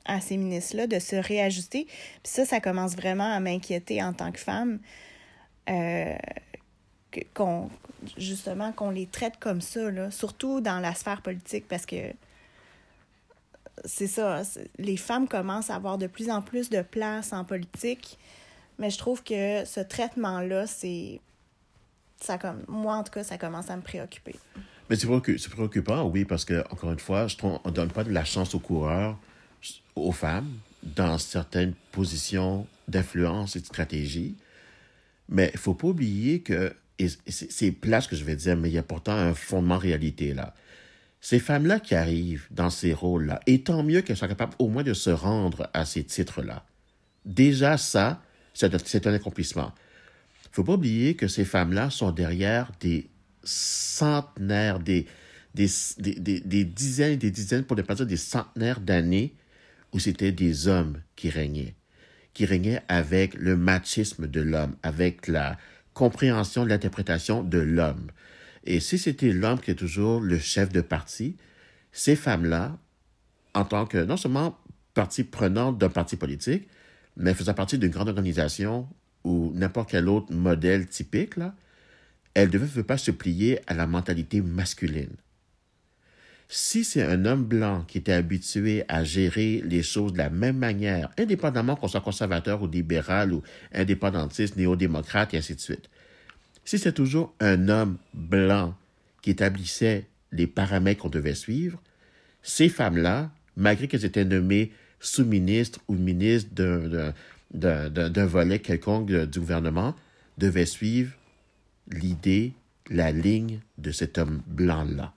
à 0.06 0.22
ces 0.22 0.38
ministres-là 0.38 0.88
de 0.88 1.00
se 1.00 1.16
réajuster. 1.16 1.86
Puis 1.86 2.32
ça, 2.32 2.46
ça 2.46 2.60
commence 2.60 2.96
vraiment 2.96 3.32
à 3.32 3.40
m'inquiéter 3.40 4.02
en 4.02 4.14
tant 4.14 4.32
que 4.32 4.40
femme. 4.40 4.80
Euh, 5.70 6.16
qu'on 7.34 7.70
justement 8.18 8.72
qu'on 8.72 8.92
les 8.92 9.08
traite 9.08 9.38
comme 9.40 9.62
ça 9.62 9.90
là, 9.90 10.12
surtout 10.12 10.62
dans 10.62 10.80
la 10.80 10.94
sphère 10.94 11.22
politique 11.22 11.68
parce 11.68 11.86
que 11.86 12.14
c'est 13.86 14.08
ça 14.08 14.44
c'est- 14.44 14.70
les 14.78 14.98
femmes 14.98 15.28
commencent 15.28 15.70
à 15.70 15.76
avoir 15.76 15.98
de 15.98 16.08
plus 16.08 16.30
en 16.30 16.42
plus 16.42 16.70
de 16.70 16.82
place 16.82 17.34
en 17.34 17.44
politique 17.44 18.18
mais 18.80 18.90
je 18.90 18.98
trouve 18.98 19.24
que 19.24 19.66
ce 19.66 19.80
traitement 19.80 20.40
là 20.42 20.68
c'est 20.68 21.20
ça 22.20 22.38
comme 22.38 22.64
moi 22.68 22.96
en 22.96 23.04
tout 23.04 23.12
cas 23.12 23.24
ça 23.24 23.38
commence 23.38 23.70
à 23.70 23.76
me 23.76 23.82
préoccuper 23.82 24.36
Mais 24.90 24.96
c'est 24.96 25.06
préoccu- 25.08 25.38
c'est 25.38 25.52
préoccupant, 25.52 26.06
oui, 26.08 26.24
parce 26.24 26.46
que, 26.46 26.64
encore 26.72 26.92
une 26.94 27.00
fois, 27.00 27.28
je 27.28 27.36
trouve 27.36 27.60
on 27.66 27.70
ne 27.70 27.74
donne 27.74 27.92
pas 27.92 28.06
de 28.06 28.12
la 28.12 28.24
chance 28.24 28.56
aux 28.56 28.60
coureurs, 28.60 29.18
aux 29.96 30.14
femmes, 30.14 30.48
dans 30.82 31.18
certaines 31.18 31.74
positions 31.92 32.66
d'influence 32.88 33.58
et 33.58 33.60
de 33.60 33.66
stratégie. 33.66 34.38
Mais 35.28 35.52
il 35.54 35.60
faut 35.60 35.74
pas 35.74 35.88
oublier 35.90 36.40
que, 36.42 36.74
et 37.00 37.10
c'est 37.10 37.52
c'est 37.52 37.72
plat 37.74 38.00
ce 38.00 38.08
que 38.08 38.16
je 38.16 38.24
vais 38.24 38.38
dire, 38.38 38.56
mais 38.56 38.70
il 38.70 38.74
y 38.76 38.78
a 38.78 38.84
pourtant 38.84 39.12
un 39.12 39.34
fondement 39.34 39.78
réalité 39.78 40.34
là. 40.34 40.54
Ces 41.20 41.40
femmes-là 41.40 41.80
qui 41.80 41.96
arrivent 41.96 42.48
dans 42.52 42.70
ces 42.70 42.94
rôles-là, 42.94 43.40
et 43.48 43.64
tant 43.64 43.84
mieux 43.84 44.02
qu'elles 44.02 44.18
soient 44.18 44.28
capables 44.28 44.56
au 44.60 44.68
moins 44.68 44.84
de 44.84 44.94
se 44.94 45.10
rendre 45.10 45.70
à 45.74 45.84
ces 45.86 46.04
titres-là. 46.04 46.66
Déjà, 47.26 47.78
ça, 47.78 48.22
c'est 48.54 49.08
un 49.08 49.14
accomplissement. 49.14 49.74
faut 50.52 50.64
pas 50.64 50.74
oublier 50.74 51.16
que 51.16 51.28
ces 51.28 51.46
femmes-là 51.46 51.90
sont 51.90 52.12
derrière 52.12 52.72
des 52.80 53.10
centenaires, 53.44 54.80
des 54.80 55.08
dizaines 55.54 57.14
et 57.14 57.18
des 57.18 57.32
dizaines, 57.32 57.64
pour 57.64 57.78
ne 57.78 57.82
pas 57.82 57.96
dire 57.96 58.06
des 58.06 58.18
centenaires 58.18 58.80
d'années 58.80 59.36
où 59.94 60.00
c'était 60.00 60.32
des 60.32 60.68
hommes 60.68 61.02
qui 61.16 61.30
régnaient, 61.30 61.76
qui 62.34 62.46
régnaient 62.46 62.82
avec 62.88 63.34
le 63.34 63.58
machisme 63.58 64.28
de 64.28 64.42
l'homme, 64.42 64.76
avec 64.84 65.28
la 65.28 65.58
compréhension 65.94 66.64
de 66.64 66.70
l'interprétation 66.70 67.44
de 67.44 67.58
l'homme. 67.58 68.12
Et 68.68 68.82
si 68.82 68.98
c'était 68.98 69.32
l'homme 69.32 69.62
qui 69.62 69.72
est 69.72 69.76
toujours 69.76 70.20
le 70.20 70.38
chef 70.38 70.74
de 70.74 70.82
parti, 70.82 71.38
ces 71.94 72.18
femmes-là, 72.18 72.78
en 73.54 73.64
tant 73.64 73.86
que 73.86 73.98
non 73.98 74.18
seulement 74.18 74.60
partie 74.94 75.24
prenante 75.24 75.78
d'un 75.78 75.90
parti 75.90 76.18
politique, 76.18 76.68
mais 77.16 77.34
faisant 77.34 77.54
partie 77.54 77.80
d'une 77.80 77.90
grande 77.90 78.10
organisation 78.10 78.90
ou 79.24 79.54
n'importe 79.56 79.92
quel 79.92 80.10
autre 80.10 80.34
modèle 80.34 80.86
typique, 80.86 81.38
là, 81.38 81.56
elle 82.34 82.50
ne 82.50 82.54
devait 82.54 82.84
pas 82.84 82.98
se 82.98 83.10
plier 83.10 83.62
à 83.68 83.74
la 83.74 83.88
mentalité 83.88 84.42
masculine. 84.42 85.16
Si 86.50 86.84
c'est 86.84 87.04
un 87.04 87.26
homme 87.26 87.46
blanc 87.46 87.86
qui 87.88 88.00
était 88.00 88.12
habitué 88.12 88.84
à 88.90 89.06
gérer 89.06 89.64
les 89.66 89.82
choses 89.82 90.12
de 90.12 90.18
la 90.18 90.30
même 90.30 90.58
manière, 90.58 91.10
indépendamment 91.18 91.78
qu'on 91.78 91.88
soit 91.88 92.02
conservateur 92.02 92.62
ou 92.62 92.68
libéral 92.68 93.32
ou 93.32 93.44
indépendantiste, 93.74 94.58
néo-démocrate 94.58 95.34
et 95.34 95.38
ainsi 95.38 95.56
de 95.56 95.62
suite, 95.62 95.90
si 96.68 96.78
c'est 96.78 96.92
toujours 96.92 97.34
un 97.40 97.70
homme 97.70 97.98
blanc 98.14 98.76
qui 99.22 99.30
établissait 99.30 100.06
les 100.34 100.48
paramètres 100.48 101.02
qu'on 101.02 101.10
devait 101.10 101.34
suivre, 101.34 101.82
ces 102.44 102.68
femmes-là, 102.68 103.32
malgré 103.56 103.88
qu'elles 103.88 104.04
étaient 104.04 104.26
nommées 104.26 104.74
sous-ministres 105.00 105.80
ou 105.88 105.96
ministres 105.96 106.50
d'un- 106.54 108.26
volet 108.26 108.60
quelconque 108.60 109.10
du 109.10 109.40
gouvernement, 109.40 109.96
devaient 110.38 110.66
suivre 110.66 111.14
l'idée, 111.90 112.52
la 112.90 113.14
ligne 113.14 113.62
de 113.78 113.92
cet 113.92 114.18
homme 114.18 114.42
blanc-là. 114.48 115.14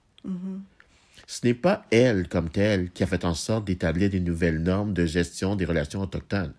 Ce 1.27 1.45
n'est 1.45 1.55
pas 1.55 1.85
elle, 1.91 2.29
comme 2.29 2.49
telle, 2.51 2.91
qui 2.91 3.03
a 3.03 3.07
fait 3.09 3.25
en 3.25 3.35
sorte 3.35 3.65
d'établir 3.67 4.09
des 4.09 4.21
nouvelles 4.21 4.63
normes 4.63 4.93
de 4.93 5.05
gestion 5.05 5.57
des 5.57 5.65
relations 5.65 6.01
autochtones. 6.01 6.55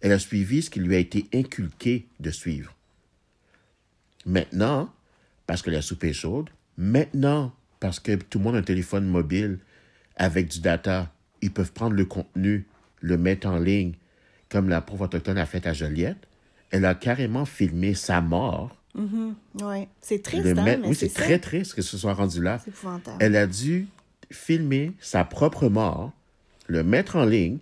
Elle 0.00 0.10
a 0.12 0.18
suivi 0.18 0.62
ce 0.62 0.70
qui 0.70 0.80
lui 0.80 0.96
a 0.96 0.98
été 0.98 1.26
inculqué 1.32 2.06
de 2.18 2.32
suivre. 2.32 2.74
Maintenant, 4.28 4.92
parce 5.46 5.62
que 5.62 5.70
la 5.70 5.80
soupe 5.80 6.04
est 6.04 6.12
chaude, 6.12 6.50
maintenant, 6.76 7.50
parce 7.80 7.98
que 7.98 8.14
tout 8.14 8.38
le 8.38 8.44
monde 8.44 8.56
a 8.56 8.58
un 8.58 8.62
téléphone 8.62 9.06
mobile 9.06 9.58
avec 10.16 10.48
du 10.48 10.60
data, 10.60 11.10
ils 11.40 11.50
peuvent 11.50 11.72
prendre 11.72 11.96
le 11.96 12.04
contenu, 12.04 12.66
le 13.00 13.16
mettre 13.16 13.46
en 13.46 13.58
ligne, 13.58 13.94
comme 14.50 14.68
la 14.68 14.82
pauvre 14.82 15.06
autochtone 15.06 15.38
a 15.38 15.46
fait 15.46 15.66
à 15.66 15.72
Joliette. 15.72 16.28
Elle 16.70 16.84
a 16.84 16.94
carrément 16.94 17.46
filmé 17.46 17.94
sa 17.94 18.20
mort. 18.20 18.76
ouais 19.62 19.88
c'est 20.02 20.22
triste 20.22 20.46
hein, 20.46 20.62
mais 20.62 20.78
oui, 20.84 20.94
c'est 20.94 21.12
très 21.12 21.38
triste 21.38 21.74
que 21.74 21.82
ce 21.82 21.96
soit 21.96 22.12
rendu 22.12 22.42
là. 22.42 22.60
c'est 22.62 22.70
épouvantable 22.70 23.16
Elle 23.20 23.36
a 23.36 23.46
dû 23.46 23.86
filmer 24.30 24.92
sa 25.00 25.24
propre 25.24 25.70
mort, 25.70 26.12
le 26.66 26.84
mettre 26.84 27.16
en 27.16 27.24
ligne 27.24 27.58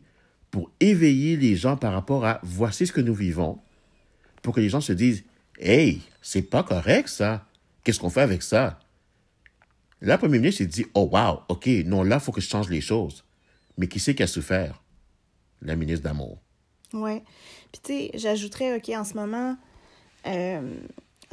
pour 0.51 0.71
éveiller 0.81 1.37
les 1.37 1.55
gens 1.55 1.77
par 1.77 1.93
rapport 1.93 2.25
à 2.25 2.41
voici 2.43 2.89
ce 2.89 2.93
que 2.93 3.01
nous 3.01 3.15
vivons, 3.15 3.61
pour 4.43 4.53
que 4.53 4.61
les 4.61 4.69
gens 4.69 4.81
se 4.81 4.93
disent 4.93 5.23
Hey, 5.59 6.03
c'est 6.21 6.43
pas 6.43 6.63
correct 6.63 7.09
ça. 7.09 7.47
Qu'est-ce 7.83 8.01
qu'on 8.01 8.11
fait 8.11 8.23
avec 8.23 8.43
ça? 8.43 8.79
Là, 10.01 10.15
le 10.15 10.19
premier 10.19 10.39
ministre 10.39 10.59
s'est 10.59 10.67
dit, 10.67 10.87
oh 10.95 11.09
wow, 11.13 11.41
OK, 11.49 11.67
non, 11.85 12.03
là, 12.03 12.17
il 12.17 12.21
faut 12.21 12.33
que 12.33 12.41
je 12.41 12.49
change 12.49 12.69
les 12.69 12.81
choses. 12.81 13.25
Mais 13.79 13.89
qui 13.89 13.99
c'est 13.99 14.15
qui 14.15 14.23
a 14.23 14.27
souffert? 14.27 14.83
La 15.63 15.77
ministre 15.77 16.05
d'Amour. 16.05 16.39
Oui. 16.93 17.23
Puis, 17.73 17.81
tu 17.83 17.93
sais, 17.93 18.11
j'ajouterais, 18.15 18.77
OK, 18.77 18.89
en 18.91 19.05
ce 19.05 19.15
moment, 19.15 19.57
euh, 20.27 20.75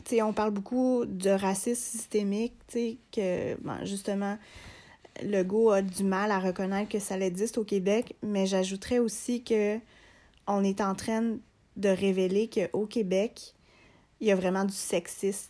tu 0.06 0.16
sais, 0.16 0.22
on 0.22 0.34
parle 0.34 0.52
beaucoup 0.52 1.06
de 1.06 1.30
racisme 1.30 1.82
systémique, 1.82 2.54
tu 2.68 2.74
sais, 2.74 2.98
que, 3.12 3.62
ben, 3.62 3.84
justement, 3.84 4.38
Legault 5.22 5.72
a 5.72 5.82
du 5.82 6.04
mal 6.04 6.32
à 6.32 6.40
reconnaître 6.40 6.90
que 6.90 7.00
ça 7.00 7.18
existe 7.20 7.58
au 7.58 7.64
Québec, 7.64 8.16
mais 8.24 8.46
j'ajouterais 8.46 9.00
aussi 9.00 9.44
que 9.44 9.80
on 10.48 10.64
est 10.64 10.82
en 10.82 10.96
train 10.96 11.38
de 11.78 11.90
révéler 11.90 12.50
qu'au 12.50 12.86
Québec, 12.86 13.54
il 14.24 14.28
y 14.28 14.32
a 14.32 14.36
vraiment 14.36 14.64
du 14.64 14.74
sexisme, 14.74 15.50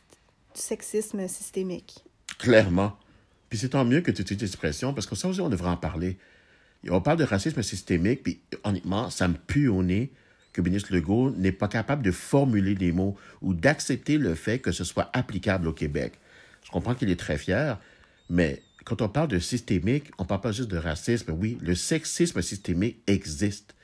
du 0.56 0.60
sexisme 0.60 1.28
systémique. 1.28 2.04
Clairement. 2.40 2.98
Puis 3.48 3.60
c'est 3.60 3.70
tant 3.70 3.86
mieux 3.86 4.02
que 4.02 4.10
tu 4.10 4.24
utilises 4.24 4.42
l'expression, 4.42 4.96
parce 4.96 5.06
que 5.06 5.14
ça 5.14 5.28
aussi, 5.28 5.42
on 5.42 5.50
devrait 5.50 5.70
en 5.70 5.78
parler. 5.78 6.18
On 6.90 7.00
parle 7.00 7.20
de 7.20 7.24
racisme 7.24 7.62
systémique, 7.62 8.24
puis 8.24 8.42
honnêtement, 8.64 9.12
ça 9.12 9.28
me 9.28 9.36
pue 9.36 9.68
au 9.68 9.84
nez 9.84 10.12
que 10.54 10.62
le 10.62 10.70
ministre 10.70 10.92
Legault 10.92 11.30
n'est 11.38 11.52
pas 11.52 11.68
capable 11.68 12.02
de 12.02 12.10
formuler 12.10 12.74
des 12.74 12.92
mots 12.92 13.16
ou 13.44 13.54
d'accepter 13.54 14.18
le 14.18 14.34
fait 14.34 14.58
que 14.58 14.72
ce 14.72 14.84
soit 14.84 15.12
applicable 15.14 15.68
au 15.68 15.74
Québec. 15.74 16.14
Je 16.64 16.72
comprends 16.72 16.96
qu'il 16.96 17.12
est 17.12 17.20
très 17.20 17.38
fier, 17.38 17.80
mais 18.28 18.64
quand 18.86 19.04
on 19.04 19.10
parle 19.10 19.28
de 19.28 19.38
systémique, 19.40 20.10
on 20.18 20.24
ne 20.24 20.28
parle 20.28 20.42
pas 20.42 20.52
juste 20.52 20.72
de 20.72 20.78
racisme. 20.78 21.32
Oui, 21.32 21.60
le 21.62 21.76
sexisme 21.76 22.42
systémique 22.42 23.04
existe. 23.06 23.76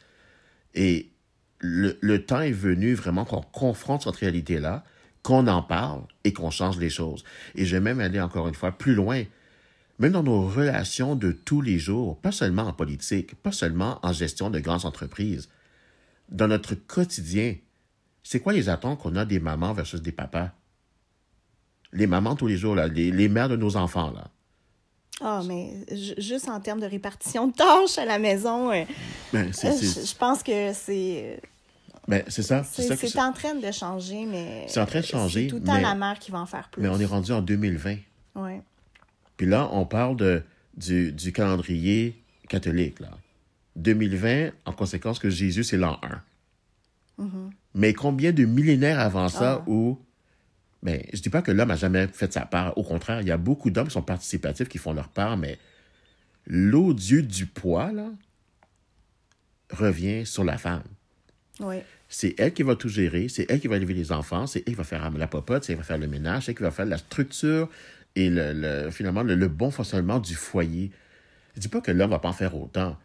Et 0.73 1.11
le, 1.59 2.17
temps 2.17 2.41
est 2.41 2.51
venu 2.51 2.93
vraiment 2.93 3.25
qu'on 3.25 3.41
confronte 3.41 4.03
cette 4.03 4.15
réalité-là, 4.15 4.83
qu'on 5.23 5.47
en 5.47 5.61
parle 5.61 6.03
et 6.23 6.33
qu'on 6.33 6.49
change 6.49 6.77
les 6.77 6.89
choses. 6.89 7.23
Et 7.55 7.65
je 7.65 7.75
vais 7.75 7.81
même 7.81 7.99
aller 7.99 8.21
encore 8.21 8.47
une 8.47 8.55
fois 8.55 8.71
plus 8.71 8.95
loin. 8.95 9.23
Même 9.99 10.13
dans 10.13 10.23
nos 10.23 10.47
relations 10.47 11.15
de 11.15 11.31
tous 11.31 11.61
les 11.61 11.77
jours, 11.77 12.19
pas 12.21 12.31
seulement 12.31 12.63
en 12.63 12.73
politique, 12.73 13.35
pas 13.35 13.51
seulement 13.51 13.99
en 14.01 14.13
gestion 14.13 14.49
de 14.49 14.59
grandes 14.59 14.85
entreprises, 14.85 15.49
dans 16.29 16.47
notre 16.47 16.75
quotidien, 16.75 17.55
c'est 18.23 18.39
quoi 18.39 18.53
les 18.53 18.69
attentes 18.69 18.99
qu'on 18.99 19.15
a 19.15 19.25
des 19.25 19.39
mamans 19.39 19.73
versus 19.73 20.01
des 20.01 20.11
papas? 20.13 20.51
Les 21.91 22.07
mamans 22.07 22.35
tous 22.35 22.47
les 22.47 22.57
jours, 22.57 22.75
là, 22.75 22.87
les 22.87 23.29
mères 23.29 23.49
de 23.49 23.55
nos 23.55 23.75
enfants, 23.75 24.11
là. 24.11 24.31
Ah, 25.21 25.41
mais 25.45 25.73
juste 26.17 26.47
en 26.47 26.59
termes 26.61 26.79
de 26.79 26.85
répartition 26.85 27.47
de 27.47 27.53
tâches 27.53 27.97
à 27.97 28.05
la 28.05 28.19
maison, 28.19 28.71
euh, 28.71 28.83
Ben, 29.33 29.51
c'est- 29.53 30.05
je, 30.05 30.15
pense 30.15 30.41
que 30.43 30.71
c'est 30.73 31.41
ben, 32.07 32.23
c'est 32.27 32.41
ça. 32.41 32.63
C'est 32.63 33.19
en 33.19 33.33
train 33.33 33.53
de 33.55 33.71
changer, 33.71 34.25
mais 34.25 34.65
C'est 34.67 34.79
en 34.79 34.85
train 34.85 35.01
de 35.01 35.05
changer, 35.05 35.43
C'est 35.43 35.47
tout 35.49 35.57
le 35.57 35.63
temps 35.63 35.73
mais- 35.75 35.81
la 35.81 35.93
mère 35.95 36.17
qui 36.19 36.31
va 36.31 36.39
en 36.39 36.45
faire 36.45 36.69
plus. 36.71 36.81
Mais 36.81 36.87
on 36.87 36.99
est 36.99 37.05
rendu 37.05 37.31
en 37.33 37.41
2020. 37.41 37.97
Ouais. 38.35 38.61
Puis 39.37 39.45
là, 39.45 39.69
on 39.73 39.85
parle 39.85 40.15
de, 40.15 40.41
du, 40.77 41.11
du 41.11 41.31
calendrier 41.33 42.15
catholique. 42.47 42.99
Là. 43.01 43.09
2020, 43.75 44.51
en 44.65 44.71
conséquence 44.73 45.19
que 45.19 45.29
Jésus, 45.29 45.63
c'est 45.63 45.77
l'an 45.77 45.99
1. 46.01 47.29
Mais 47.75 47.93
combien 47.93 48.31
de 48.31 48.45
millénaires 48.45 48.99
avant 48.99 49.27
ça 49.29 49.59
Ah. 49.61 49.69
où... 49.69 49.97
Ben, 50.81 51.01
je 51.13 51.21
dis 51.21 51.29
pas 51.29 51.41
que 51.41 51.51
l'homme 51.51 51.67
n'a 51.69 51.75
jamais 51.75 52.07
fait 52.07 52.31
sa 52.31 52.45
part. 52.45 52.77
Au 52.77 52.83
contraire, 52.83 53.21
il 53.21 53.27
y 53.27 53.31
a 53.31 53.37
beaucoup 53.37 53.69
d'hommes 53.69 53.87
qui 53.87 53.93
sont 53.93 54.01
participatifs, 54.01 54.69
qui 54.69 54.77
font 54.77 54.93
leur 54.93 55.09
part, 55.09 55.35
mais 55.35 55.57
l'odieux 56.47 57.21
du 57.21 57.45
poids, 57.45 57.91
là, 57.91 58.09
revient 59.71 60.25
sur 60.25 60.43
la 60.43 60.57
femme. 60.57 60.83
Ouais. 61.59 61.83
C'est 62.07 62.33
elle 62.39 62.53
qui 62.53 62.63
va 62.63 62.75
tout 62.75 62.89
gérer, 62.89 63.27
c'est 63.27 63.45
elle 63.49 63.59
qui 63.59 63.67
va 63.67 63.75
élever 63.75 63.93
les 63.93 64.11
enfants, 64.11 64.47
c'est 64.47 64.59
elle 64.59 64.73
qui 64.73 64.77
va 64.77 64.83
faire 64.83 65.11
la 65.11 65.27
popote, 65.27 65.63
c'est 65.63 65.73
elle 65.73 65.77
qui 65.77 65.81
va 65.81 65.85
faire 65.87 65.97
le 65.97 66.07
ménage, 66.07 66.45
c'est 66.45 66.51
elle 66.51 66.57
qui 66.57 66.63
va 66.63 66.71
faire 66.71 66.85
la 66.85 66.97
structure 66.97 67.69
et 68.15 68.29
le, 68.29 68.53
le- 68.53 68.89
finalement 68.89 69.21
le, 69.21 69.35
le 69.35 69.47
bon 69.47 69.69
fonctionnement 69.69 70.19
du 70.19 70.33
foyer. 70.33 70.91
Je 71.55 71.61
dis 71.61 71.67
pas 71.67 71.81
que 71.81 71.91
l'homme 71.91 72.09
va 72.09 72.19
pas 72.19 72.29
en 72.29 72.33
faire 72.33 72.55
autant, 72.55 72.97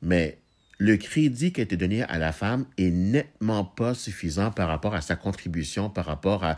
mais 0.00 0.38
le 0.78 0.96
crédit 0.96 1.52
qui 1.52 1.60
a 1.60 1.64
été 1.64 1.76
donné 1.76 2.04
à 2.04 2.18
la 2.18 2.32
femme 2.32 2.64
est 2.78 2.90
nettement 2.90 3.64
pas 3.64 3.92
suffisant 3.94 4.52
par 4.52 4.68
rapport 4.68 4.94
à 4.94 5.00
sa 5.00 5.16
contribution, 5.16 5.90
par 5.90 6.06
rapport 6.06 6.44
à 6.44 6.56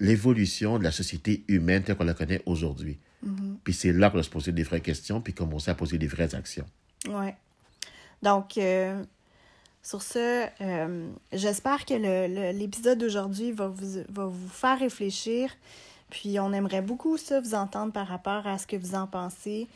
l'évolution 0.00 0.78
de 0.78 0.84
la 0.84 0.90
société 0.90 1.44
humaine 1.46 1.82
telle 1.82 1.96
qu'on 1.96 2.04
la 2.04 2.14
connaît 2.14 2.42
aujourd'hui. 2.46 2.98
Puis 3.64 3.74
c'est 3.74 3.92
là 3.92 4.08
qu'on 4.08 4.14
doit 4.14 4.22
se 4.22 4.30
poser 4.30 4.52
des 4.52 4.62
vraies 4.62 4.80
questions, 4.80 5.20
puis 5.20 5.34
commencer 5.34 5.70
à 5.70 5.74
poser 5.74 5.98
des 5.98 6.06
vraies 6.06 6.34
actions. 6.34 6.66
Ouais. 7.08 7.36
Donc, 8.22 8.56
euh, 8.56 9.02
sur 9.82 10.02
ce, 10.02 10.46
euh, 10.60 11.08
j'espère 11.32 11.84
que 11.84 12.52
l'épisode 12.52 12.98
d'aujourd'hui 12.98 13.52
va 13.52 13.68
vous, 13.68 14.02
va 14.08 14.26
vous 14.26 14.48
faire 14.48 14.78
réfléchir. 14.78 15.50
Puis, 16.08 16.40
on 16.40 16.52
aimerait 16.52 16.82
beaucoup 16.82 17.16
ça, 17.18 17.40
vous 17.40 17.54
entendre 17.54 17.92
par 17.92 18.06
rapport 18.06 18.46
à 18.46 18.58
ce 18.58 18.66
que 18.66 18.76
vous 18.76 18.94
en 18.94 19.06
pensez. 19.06 19.68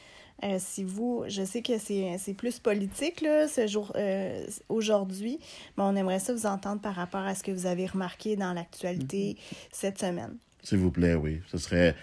Euh, 0.42 0.56
si 0.58 0.82
vous, 0.82 1.24
je 1.28 1.44
sais 1.44 1.62
que 1.62 1.78
c'est 1.78 2.34
plus 2.36 2.58
politique 2.58 3.20
là, 3.20 3.46
ce 3.46 3.66
jour, 3.66 3.92
euh, 3.94 4.44
aujourd'hui, 4.68 5.38
mais 5.76 5.84
on 5.84 5.94
aimerait 5.94 6.18
ça 6.18 6.34
vous 6.34 6.46
entendre 6.46 6.80
par 6.80 6.94
rapport 6.94 7.20
à 7.20 7.34
ce 7.34 7.42
que 7.42 7.52
vous 7.52 7.66
avez 7.66 7.86
remarqué 7.86 8.36
dans 8.36 8.52
l'actualité 8.52 9.36
cette 9.70 9.98
semaine. 9.98 10.36
S'il 10.62 10.78
vous 10.78 10.90
plaît, 10.90 11.14
oui. 11.14 11.40
Ce 11.50 11.56
serait, 11.56 11.94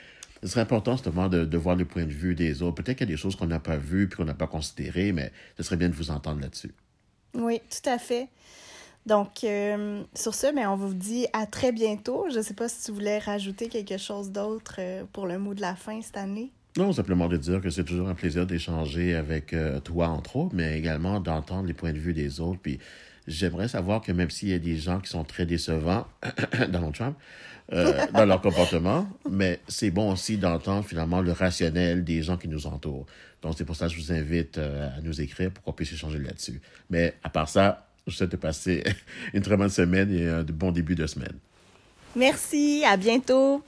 ce 0.42 0.48
serait 0.48 0.62
important, 0.62 0.94
justement, 0.94 1.28
de, 1.28 1.46
de 1.46 1.58
voir 1.58 1.76
le 1.76 1.86
point 1.86 2.06
de 2.06 2.14
vue 2.14 2.34
des 2.34 2.62
autres. 2.62 2.82
Peut-être 2.82 2.98
qu'il 3.00 3.10
y 3.10 3.12
a 3.12 3.14
des 3.14 3.18
choses 3.18 3.36
qu'on 3.36 3.48
n'a 3.48 3.60
pas 3.60 3.78
vues 3.78 4.08
puis 4.08 4.18
qu'on 4.18 4.26
n'a 4.26 4.34
pas 4.34 4.48
considérées, 4.48 5.12
mais 5.12 5.32
ce 5.58 5.64
serait 5.64 5.78
bien 5.78 5.90
de 5.90 5.96
vous 5.96 6.10
entendre 6.10 6.40
là-dessus. 6.42 6.74
Oui, 7.34 7.62
tout 7.70 7.90
à 7.90 7.98
fait. 7.98 8.30
Donc, 9.06 9.44
euh, 9.44 10.04
sur 10.16 10.34
ce, 10.36 10.48
mais 10.54 10.66
on 10.66 10.76
vous 10.76 10.94
dit 10.94 11.28
à 11.34 11.46
très 11.46 11.72
bientôt. 11.72 12.28
Je 12.32 12.38
ne 12.38 12.44
sais 12.44 12.54
pas 12.54 12.70
si 12.70 12.86
tu 12.86 12.92
voulais 12.92 13.20
rajouter 13.20 13.68
quelque 13.68 13.98
chose 13.98 14.32
d'autre 14.32 14.80
pour 15.12 15.28
le 15.28 15.38
mot 15.38 15.54
de 15.54 15.62
la 15.62 15.76
fin 15.76 16.02
cette 16.02 16.18
année. 16.18 16.52
Non, 16.78 16.94
simplement 16.94 17.28
de 17.28 17.36
dire 17.38 17.62
que 17.62 17.70
c'est 17.70 17.84
toujours 17.84 18.08
un 18.08 18.16
plaisir 18.16 18.46
d'échanger 18.46 19.16
avec 19.16 19.54
euh, 19.54 19.80
toi, 19.82 20.08
entre 20.08 20.38
autres, 20.38 20.56
mais 20.56 20.78
également 20.78 21.20
d'entendre 21.20 21.68
les 21.68 21.74
points 21.74 21.92
de 21.92 22.00
vue 22.00 22.14
des 22.14 22.40
autres. 22.40 22.60
Puis 22.62 22.80
j'aimerais 23.28 23.68
savoir 23.68 24.02
que 24.02 24.14
même 24.14 24.30
s'il 24.30 24.50
y 24.50 24.54
a 24.54 24.60
des 24.60 24.78
gens 24.78 25.00
qui 25.00 25.10
sont 25.10 25.26
très 25.26 25.46
décevants, 25.46 26.08
Donald 26.70 26.94
Trump, 26.94 27.18
euh, 27.74 28.06
dans 28.14 28.26
leur 28.26 28.42
comportement, 28.42 29.08
mais 29.30 29.60
c'est 29.68 29.92
bon 29.92 30.14
aussi 30.14 30.38
d'entendre 30.38 30.86
finalement 30.86 31.22
le 31.22 31.34
rationnel 31.34 32.06
des 32.06 32.24
gens 32.24 32.38
qui 32.38 32.48
nous 32.48 32.68
entourent. 32.68 33.06
Donc 33.42 33.56
c'est 33.58 33.66
pour 33.66 33.76
ça 33.76 33.88
que 33.88 33.94
je 33.94 34.00
vous 34.00 34.14
invite 34.14 34.58
euh, 34.58 34.98
à 34.98 35.02
nous 35.02 35.20
écrire 35.20 35.52
pour 35.52 35.64
qu'on 35.64 35.74
puisse 35.74 35.92
échanger 35.92 36.20
là-dessus. 36.20 36.62
Mais 36.90 37.16
à 37.22 37.30
part 37.30 37.50
ça, 37.50 37.88
je 38.08 38.12
vous 38.12 38.18
souhaite 38.18 38.32
de 38.32 38.38
passer 38.38 38.84
une 39.34 39.42
très 39.42 39.58
bonne 39.58 39.70
semaine 39.70 40.14
et 40.14 40.28
un 40.28 40.44
bon 40.44 40.72
début 40.72 40.96
de 40.96 41.06
semaine. 41.06 41.38
Merci, 42.16 42.84
à 42.86 42.96
bientôt. 42.96 43.64